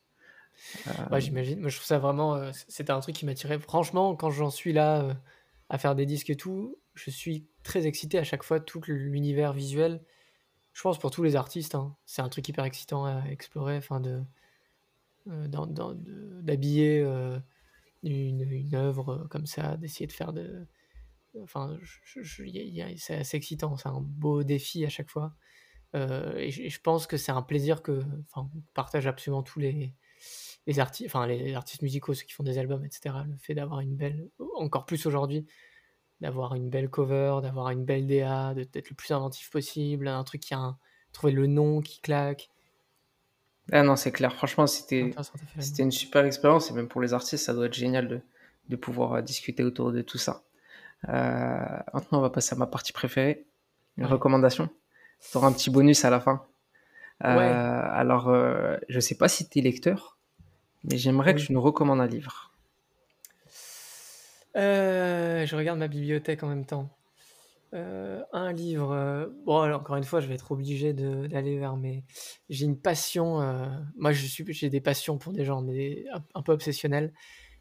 [1.10, 1.60] Ouais j'imagine.
[1.60, 3.58] Moi je trouve ça vraiment c'était un truc qui m'attirait.
[3.58, 5.16] Franchement quand j'en suis là
[5.70, 9.52] à faire des disques et tout, je suis très excité à chaque fois, tout l'univers
[9.52, 10.02] visuel.
[10.72, 14.00] Je pense pour tous les artistes, hein, c'est un truc hyper excitant à explorer, enfin
[14.00, 14.22] de
[15.28, 15.46] euh,
[16.42, 17.38] d'habiller euh,
[18.02, 20.66] une, une, œuvre comme ça, d'essayer de faire de,
[21.42, 21.78] enfin,
[22.96, 25.34] c'est assez excitant, c'est un beau défi à chaque fois.
[25.94, 28.02] Euh, et, je, pense que c'est un plaisir que,
[28.74, 29.94] partage absolument tous les,
[30.66, 33.14] les artistes, enfin les artistes musicaux, ceux qui font des albums, etc.
[33.26, 35.46] Le fait d'avoir une belle, encore plus aujourd'hui,
[36.20, 40.42] d'avoir une belle cover, d'avoir une belle DA, d'être le plus inventif possible, un truc
[40.42, 40.78] qui a un,
[41.12, 42.50] trouver le nom qui claque.
[43.72, 44.34] Ah non, c'est clair.
[44.34, 45.14] Franchement, c'était
[45.58, 48.20] c'était une super expérience et même pour les artistes, ça doit être génial de,
[48.68, 50.42] de pouvoir euh, discuter autour de tout ça.
[51.08, 51.12] Euh,
[51.94, 53.46] maintenant, on va passer à ma partie préférée,
[53.96, 54.68] une recommandation.
[55.30, 56.42] Tu auras un petit bonus à la fin.
[57.24, 60.18] Euh, alors, euh, je sais pas si tu es lecteur,
[60.84, 62.49] mais j'aimerais que tu nous recommandes un livre.
[64.56, 66.90] Euh, je regarde ma bibliothèque en même temps.
[67.72, 69.32] Euh, un livre.
[69.44, 72.04] bon, encore une fois, je vais être obligé d'aller vers mes.
[72.48, 73.38] J'ai une passion.
[73.96, 77.12] moi, je suis, j'ai des passions pour des gens, mais un, peu obsessionnels.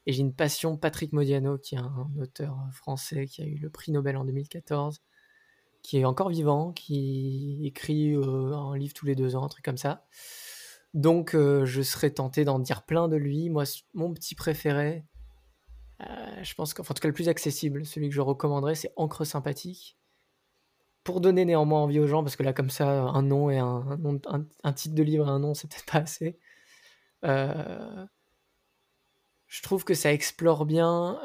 [0.06, 0.78] Et j'ai une passion.
[0.78, 5.02] Patrick Modiano, qui est un, auteur français qui a eu le prix Nobel en 2014,
[5.84, 9.78] qui est encore vivant, qui écrit un livre tous les deux ans, un truc comme
[9.78, 10.06] ça.
[10.94, 13.50] Donc, euh, je serais tenté d'en dire plein de lui.
[13.50, 13.64] Moi,
[13.94, 15.06] mon petit préféré,
[16.02, 19.26] euh, je pense qu'en tout cas le plus accessible, celui que je recommanderais, c'est Encre
[19.26, 19.98] sympathique.
[21.04, 24.00] Pour donner néanmoins envie aux gens, parce que là, comme ça, un nom et un,
[24.74, 26.38] titre de livre et un nom, c'est peut-être pas assez.
[27.26, 28.06] Euh,
[29.48, 31.20] je trouve que ça explore bien.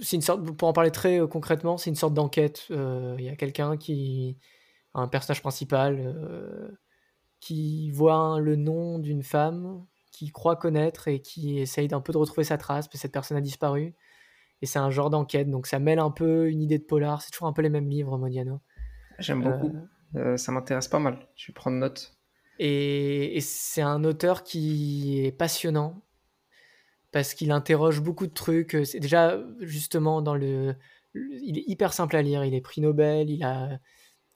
[0.00, 2.66] c'est une sorte, pour en parler très concrètement, c'est une sorte d'enquête.
[2.70, 4.38] Il y a quelqu'un qui,
[4.94, 6.76] un personnage principal
[7.40, 9.86] qui voit le nom d'une femme
[10.20, 13.12] qu'il croit connaître et qui essaye d'un peu de retrouver sa trace, parce que cette
[13.12, 13.94] personne a disparu.
[14.60, 17.22] Et c'est un genre d'enquête, donc ça mêle un peu une idée de polar.
[17.22, 18.60] C'est toujours un peu les mêmes livres, Modiano.
[19.18, 19.74] J'aime beaucoup.
[20.16, 21.26] Euh, euh, ça m'intéresse pas mal.
[21.36, 22.18] Je vais prendre note.
[22.58, 26.02] Et, et c'est un auteur qui est passionnant
[27.12, 28.76] parce qu'il interroge beaucoup de trucs.
[28.84, 30.76] C'est déjà justement dans le,
[31.14, 32.44] il est hyper simple à lire.
[32.44, 33.30] Il est prix Nobel.
[33.30, 33.80] Il a,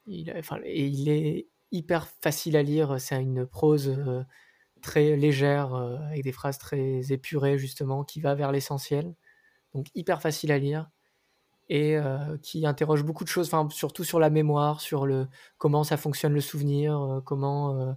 [0.07, 2.99] il a, enfin, et il est hyper facile à lire.
[2.99, 4.23] C'est une prose euh,
[4.85, 9.15] très légère, euh, avec des phrases très épurées, justement, qui va vers l'essentiel.
[9.75, 10.91] Donc hyper facile à lire
[11.69, 15.27] et euh, qui interroge beaucoup de choses, surtout sur la mémoire, sur le
[15.59, 17.97] comment ça fonctionne le souvenir, comment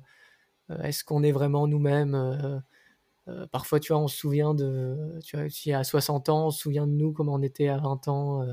[0.84, 2.64] est-ce qu'on est vraiment nous-mêmes.
[3.52, 6.60] parfois, tu vois, on se souvient de, tu vois, si à 60 ans, on se
[6.62, 8.48] souvient de nous comment on était à 20 ans.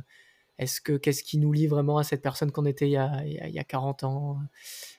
[0.59, 3.25] est-ce que qu'est-ce qui nous lie vraiment à cette personne qu'on était il y, a,
[3.25, 4.39] il y a 40 ans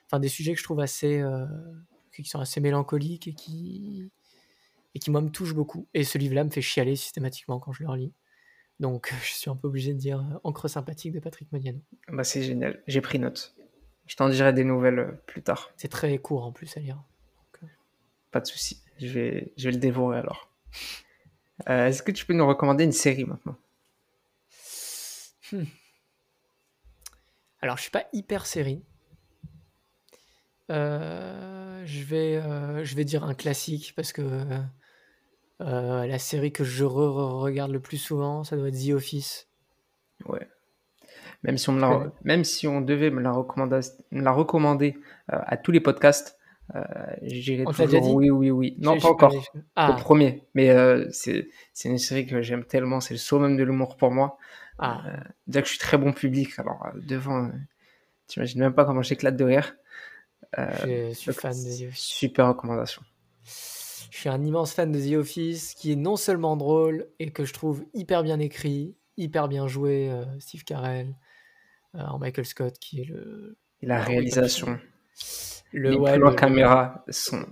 [0.06, 1.46] enfin des sujets que je trouve assez euh,
[2.22, 4.10] qui sont assez mélancoliques et qui
[4.94, 7.82] et qui moi me touchent beaucoup et ce livre-là me fait chialer systématiquement quand je
[7.82, 8.12] le relis
[8.80, 11.80] Donc, je suis un peu obligé de dire Encre sympathique de Patrick Modiano.
[12.08, 13.54] Bah, c'est génial, j'ai pris note.
[14.06, 15.70] Je t'en dirai des nouvelles plus tard.
[15.76, 17.02] C'est très court en plus à lire.
[18.30, 20.50] Pas de souci, je vais, je vais le dévorer alors.
[21.66, 23.56] Est-ce que tu peux nous recommander une série maintenant?
[25.52, 25.64] Hmm.
[27.62, 28.82] Alors, je suis pas hyper série.
[30.70, 31.55] Euh,
[31.86, 34.22] je, vais, euh, je vais dire un classique parce que
[35.60, 39.48] euh, la série que je regarde le plus souvent, ça doit être The Office.
[40.26, 40.46] Ouais.
[41.42, 43.80] Même si on, la, même si on devait me la recommander,
[44.10, 46.36] la recommander à tous les podcasts,
[46.74, 46.82] euh,
[47.22, 48.76] j'irai toujours oui, oui, oui.
[48.80, 49.32] Non, pas encore.
[49.76, 49.94] Ah.
[49.96, 50.42] Le premier.
[50.54, 50.74] Mais
[51.12, 51.48] c'est
[51.84, 53.00] une série que j'aime tellement.
[53.00, 54.38] C'est le summum de l'humour pour moi.
[54.78, 55.04] Ah.
[55.46, 56.58] déjà que je suis très bon public.
[56.58, 57.50] Alors, devant,
[58.28, 59.76] tu imagines même pas comment j'éclate de rire.
[60.58, 61.98] Euh, je suis fan de The Office.
[61.98, 63.02] Super recommandation.
[63.44, 67.44] Je suis un immense fan de The Office qui est non seulement drôle et que
[67.44, 70.10] je trouve hyper bien écrit, hyper bien joué.
[70.10, 71.14] Euh, Steve Carell,
[71.94, 73.58] euh, en Michael Scott qui est le.
[73.82, 74.78] Et la réalisation.
[75.72, 77.44] Le, Les ouais, caméras sont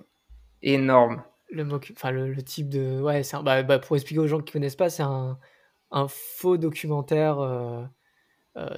[0.62, 1.22] énormes.
[1.50, 3.00] Le, enfin, le, type de.
[3.00, 3.42] Ouais, un...
[3.42, 5.38] bah, bah, pour expliquer aux gens qui connaissent pas, c'est un,
[5.90, 7.90] un, faux documentaire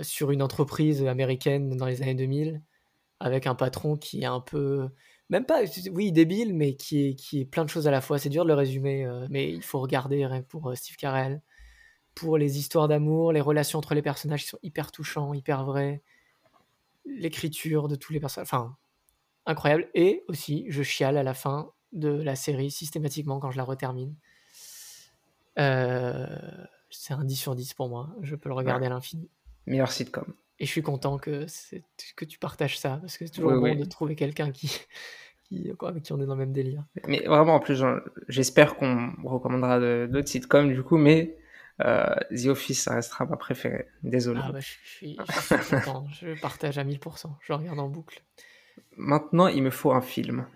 [0.00, 2.62] sur une entreprise américaine dans les années 2000
[3.20, 4.88] avec un patron qui est un peu
[5.28, 5.60] même pas
[5.92, 8.18] oui débile mais qui est qui est plein de choses à la fois.
[8.18, 11.42] C'est dur de le résumer euh, mais il faut regarder pour euh, Steve Carell
[12.14, 16.02] pour les histoires d'amour les relations entre les personnages qui sont hyper touchants hyper vrais
[17.04, 18.76] l'écriture de tous les personnages enfin
[19.46, 19.88] incroyable.
[19.94, 24.14] Et aussi je chiale à la fin de la série systématiquement quand je la retermine.
[25.58, 26.26] Euh,
[26.90, 29.30] c'est un 10 sur 10 pour moi je peux le regarder à l'infini.
[29.66, 31.46] Meilleur sitcom et je suis content que,
[32.16, 34.80] que tu partages ça, parce que c'est toujours bon de trouver quelqu'un qui,
[35.44, 36.84] qui, avec qui on est dans le même délire.
[37.06, 37.82] Mais vraiment, en plus,
[38.28, 41.36] j'espère qu'on recommandera d'autres sitcoms, du coup, mais
[41.82, 43.88] euh, The Office, ça restera ma préférée.
[44.02, 44.40] Désolé.
[44.42, 45.16] Ah bah, je, suis,
[45.70, 48.22] content, je partage à 1000%, je regarde en boucle.
[48.96, 50.46] Maintenant, il me faut un film.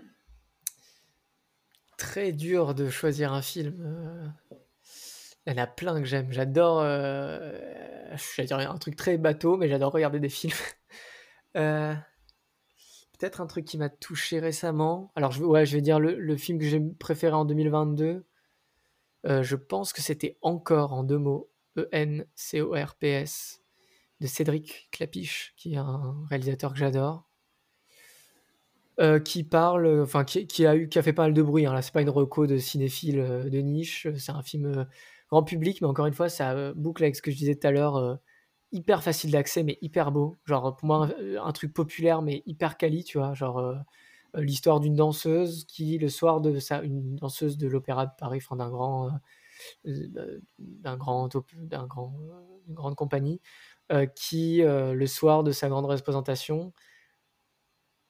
[1.98, 4.32] Très dur de choisir un film.
[5.46, 6.32] Il y en a plein que j'aime.
[6.32, 6.80] J'adore.
[6.82, 7.58] Euh...
[8.12, 10.54] Je vais dire un truc très bateau, mais j'adore regarder des films.
[11.56, 11.96] Euh,
[13.18, 15.10] peut-être un truc qui m'a touché récemment.
[15.16, 18.24] Alors, je, ouais, je vais dire le, film que j'ai préféré en 2022.
[19.26, 21.50] Euh, je pense que c'était Encore en deux mots.
[21.76, 23.62] E-N-C-O-R-P-S.
[24.20, 27.28] De Cédric Clapiche, qui est un réalisateur que j'adore.
[29.00, 31.66] Euh, qui parle, enfin qui, a eu, qui a fait pas mal de bruit.
[31.66, 31.72] Hein.
[31.72, 34.06] Là, c'est pas une reco de cinéphile de niche.
[34.16, 34.86] C'est un film
[35.30, 37.66] grand public, mais encore une fois, ça euh, boucle avec ce que je disais tout
[37.66, 38.16] à l'heure, euh,
[38.72, 40.36] hyper facile d'accès, mais hyper beau.
[40.44, 41.08] Genre, pour moi,
[41.42, 43.34] un, truc populaire, mais hyper quali, tu vois.
[43.34, 43.74] Genre, euh,
[44.34, 48.56] l'histoire d'une danseuse qui, le soir de sa, une danseuse de l'Opéra de Paris, enfin,
[48.56, 49.10] d'un grand,
[49.84, 52.14] d'un grand, d'un grand,
[52.68, 53.40] une grande compagnie,
[54.14, 56.72] qui, le soir de sa grande représentation,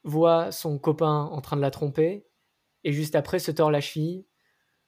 [0.04, 2.26] voit son copain en train de la tromper,
[2.84, 4.26] et juste après se tord la cheville,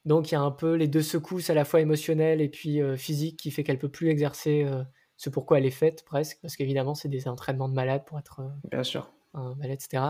[0.04, 2.80] donc il y a un peu les deux secousses à la fois émotionnelles et puis
[2.80, 4.82] euh, physiques qui fait qu'elle peut plus exercer euh,
[5.16, 8.40] ce pourquoi elle est faite presque, parce qu'évidemment c'est des entraînements de malade pour être
[8.40, 9.12] euh, Bien sûr.
[9.34, 10.04] un malade, etc.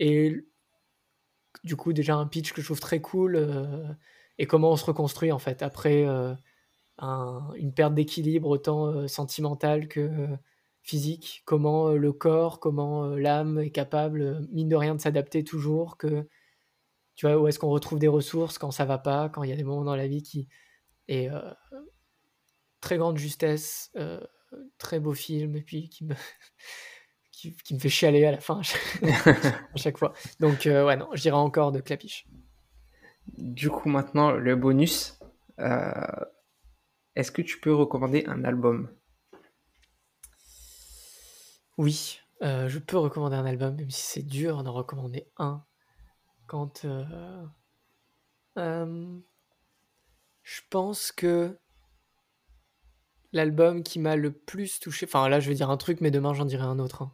[0.00, 0.34] Et
[1.62, 3.96] du coup déjà un pitch que je trouve très cool
[4.38, 6.04] et comment on se reconstruit en fait après
[6.98, 10.26] une perte d'équilibre autant sentimentale que
[10.82, 16.26] physique, comment le corps, comment l'âme est capable, mine de rien, de s'adapter toujours, que
[17.14, 19.52] tu vois, où est-ce qu'on retrouve des ressources quand ça va pas, quand il y
[19.52, 20.48] a des moments dans la vie qui.
[21.06, 21.52] Et euh,
[22.80, 24.20] très grande justesse, euh,
[24.78, 26.14] très beau film, et puis qui me,
[27.30, 28.62] qui, me fait chialer à la fin
[29.02, 30.12] à chaque fois.
[30.40, 32.26] Donc, euh, ouais, non, je dirais encore de Clapiche.
[33.38, 35.18] Du coup, maintenant, le bonus.
[37.16, 38.90] Est-ce que tu peux recommander un album?
[41.78, 45.64] Oui, je peux recommander un album, même si c'est dur d'en recommander un
[46.46, 47.04] quand euh,
[48.58, 49.18] euh,
[50.42, 51.58] je pense que
[53.32, 56.34] l'album qui m'a le plus touché, enfin là je vais dire un truc, mais demain
[56.34, 57.02] j'en dirai un autre.
[57.02, 57.12] Hein.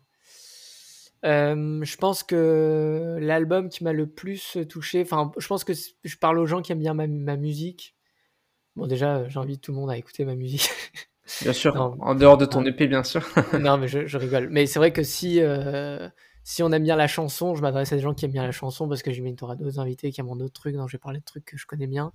[1.24, 6.16] Euh, je pense que l'album qui m'a le plus touché, enfin je pense que je
[6.16, 7.96] parle aux gens qui aiment bien ma, musique.
[8.76, 10.70] Bon déjà j'invite tout le monde à écouter ma musique.
[11.42, 13.24] Bien sûr, en dehors de ton EP bien sûr.
[13.60, 14.48] non mais je, rigole.
[14.50, 15.40] Mais c'est vrai que si
[16.42, 18.52] si on aime bien la chanson, je m'adresse à des gens qui aiment bien la
[18.52, 20.74] chanson parce que j'imagine que tu auras d'autres invités qui aiment d'autres trucs.
[20.74, 22.12] Donc je vais parler de trucs que je connais bien.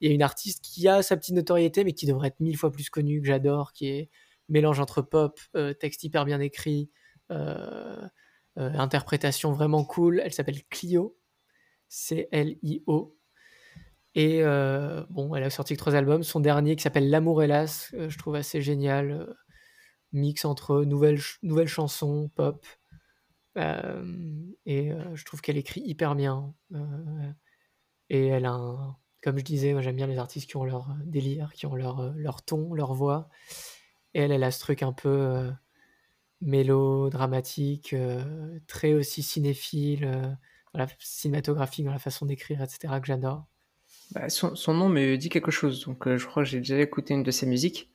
[0.00, 2.56] Il y a une artiste qui a sa petite notoriété, mais qui devrait être mille
[2.56, 4.10] fois plus connue, que j'adore, qui est
[4.48, 6.90] mélange entre pop, euh, texte hyper bien écrit,
[7.30, 8.06] euh,
[8.58, 10.20] euh, interprétation vraiment cool.
[10.24, 11.16] Elle s'appelle Clio.
[11.88, 13.16] C-L-I-O.
[14.14, 14.42] Et
[15.10, 16.22] bon, elle a sorti trois albums.
[16.22, 19.34] Son dernier qui s'appelle L'amour hélas, je trouve assez génial.
[20.12, 22.64] mix entre nouvelles, nouvelles chansons, pop.
[23.56, 26.54] Et je trouve qu'elle écrit hyper bien.
[28.08, 28.96] Et elle a un.
[29.22, 32.14] Comme je disais, moi j'aime bien les artistes qui ont leur délire, qui ont leur,
[32.14, 33.28] leur ton, leur voix.
[34.14, 35.50] Et elle, elle a ce truc un peu
[36.40, 40.22] mélodramatique, euh, très aussi cinéphile, euh,
[40.72, 43.46] dans la cinématographique, dans la façon d'écrire, etc., que j'adore.
[44.12, 46.78] Bah, son, son nom me dit quelque chose, donc euh, je crois que j'ai déjà
[46.80, 47.90] écouté une de ses musiques.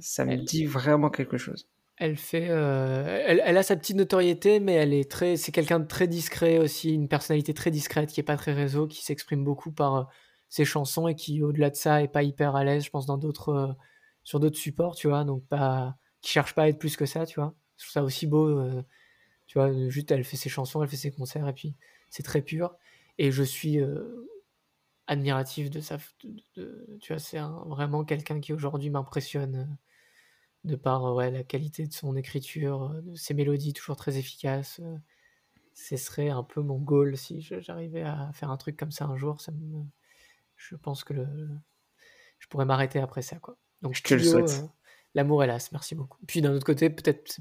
[0.00, 1.68] Ça me dit vraiment quelque chose.
[2.00, 5.86] Elle fait, euh, elle, a sa petite notoriété, mais elle est très, c'est quelqu'un de
[5.86, 9.72] très discret aussi, une personnalité très discrète qui est pas très réseau, qui s'exprime beaucoup
[9.72, 10.04] par euh,
[10.48, 13.18] ses chansons et qui, au-delà de ça, est pas hyper à l'aise, je pense, dans
[13.18, 13.72] d'autres, euh,
[14.22, 17.26] sur d'autres supports, tu vois, donc pas, qui cherche pas à être plus que ça,
[17.26, 17.54] tu vois.
[17.78, 18.60] Je trouve ça aussi beau,
[19.46, 21.76] tu vois, juste elle fait ses chansons, elle fait ses concerts et puis
[22.10, 22.76] c'est très pur.
[23.18, 23.78] Et je suis
[25.06, 29.76] admiratif de sa, de- de- tu vois, c'est vraiment quelqu'un qui aujourd'hui m'impressionne.
[30.64, 34.80] De par ouais, la qualité de son écriture, de ses mélodies toujours très efficaces.
[35.74, 39.16] ce serait un peu mon goal si j'arrivais à faire un truc comme ça un
[39.16, 39.40] jour.
[39.40, 39.84] Ça me,
[40.56, 41.26] je pense que le,
[42.38, 43.36] je pourrais m'arrêter après ça.
[43.36, 43.56] Quoi.
[43.82, 44.50] Donc, Je te le souhaite.
[44.50, 44.66] euh,
[45.14, 46.18] l'amour hélas, merci beaucoup.
[46.26, 47.38] Puis d'un autre côté, peut-être,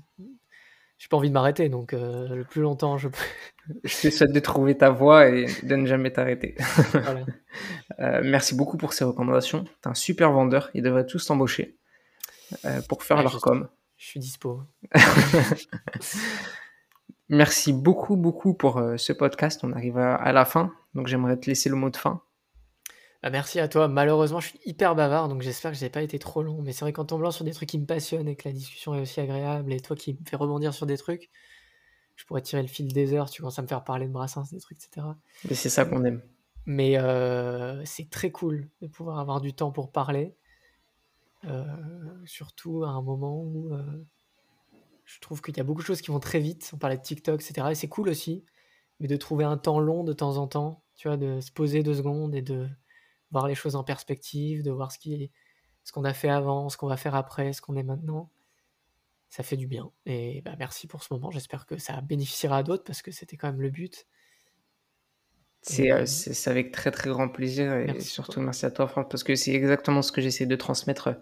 [0.98, 3.18] j'ai pas envie de m'arrêter, donc euh, le plus longtemps je peux.
[3.84, 6.56] Je te souhaite de trouver ta voie et de ne jamais t'arrêter.
[6.94, 7.26] voilà.
[8.00, 9.64] Euh, merci beaucoup pour ces recommandations.
[9.82, 10.70] T'es un super vendeur.
[10.76, 11.77] Ils devraient tous t'embaucher
[12.90, 13.68] pour faire Ah, leur je- com.
[13.98, 14.62] Je suis dispo.
[17.30, 19.62] Merci beaucoup, beaucoup pour euh, ce podcast.
[19.64, 22.22] On arrive à, la fin, donc j'aimerais te laisser le mot de fin.
[23.24, 23.88] Ah, merci à toi.
[23.88, 26.62] Malheureusement, je suis hyper bavard, donc j'espère que j'ai pas été trop long.
[26.62, 28.94] Mais c'est vrai qu'en tombant sur des trucs qui me passionnent et que la discussion
[28.96, 31.30] est aussi agréable, et toi qui me fais rebondir sur des trucs,
[32.16, 34.52] je pourrais tirer le fil des heures, tu commences à me faire parler de Brassens,
[34.52, 35.08] des trucs, etc.
[35.50, 36.22] Et c'est ça qu'on aime.
[36.66, 40.36] Mais euh, c'est très cool de pouvoir avoir du temps pour parler,
[41.46, 41.66] euh,
[42.26, 43.84] surtout à un moment où euh,
[45.06, 46.72] je trouve qu'il y a beaucoup de choses qui vont très vite.
[46.74, 47.68] On parlait de TikTok, etc.
[47.72, 48.44] Et c'est cool aussi,
[49.00, 51.84] mais de trouver un temps long de temps en temps, tu vois, de se poser
[51.84, 52.68] deux secondes et de
[53.32, 56.98] voir les choses en perspective, de voir ce qu'on a fait avant, ce qu'on va
[56.98, 58.30] faire après, ce qu'on est maintenant.
[59.30, 59.92] Ça fait du bien.
[60.06, 61.32] Et bah, merci pour ce moment.
[61.32, 64.08] J'espère que ça bénéficiera à d'autres parce que c'était quand même le but.
[65.62, 69.10] C'est euh, c'est- avec très très grand plaisir et Merci surtout merci à toi Franck
[69.12, 71.14] parce que c'est exactement ce que j'essaie de transmettre euh,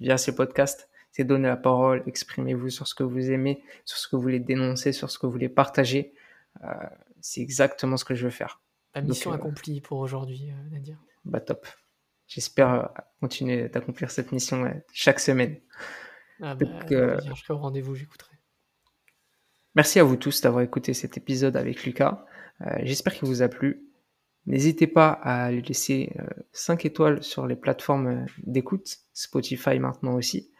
[0.00, 0.88] via ces podcasts.
[1.12, 4.40] C'est donner la parole, exprimez-vous sur ce que vous aimez, sur ce que vous voulez
[4.40, 6.14] dénoncer, sur ce que vous voulez partager.
[6.64, 6.68] Euh,
[7.20, 8.60] c'est exactement ce que je veux faire.
[8.94, 10.98] La mission accomplie pour aujourd'hui, Nadir.
[11.24, 11.66] Bah top.
[12.26, 12.90] J'espère
[13.20, 15.60] continuer d'accomplir cette mission chaque semaine.
[16.40, 18.32] Ah bah, Donc, euh, je serai au rendez-vous, j'écouterai.
[19.74, 22.24] Merci à vous tous d'avoir écouté cet épisode avec Lucas.
[22.66, 23.88] Euh, J'espère qu'il vous a plu.
[24.46, 30.14] N'hésitez pas à lui laisser euh, 5 étoiles sur les plateformes euh, d'écoute, Spotify maintenant
[30.14, 30.50] aussi.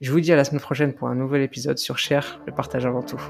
[0.00, 2.86] Je vous dis à la semaine prochaine pour un nouvel épisode sur Cher, le partage
[2.86, 3.20] avant tout.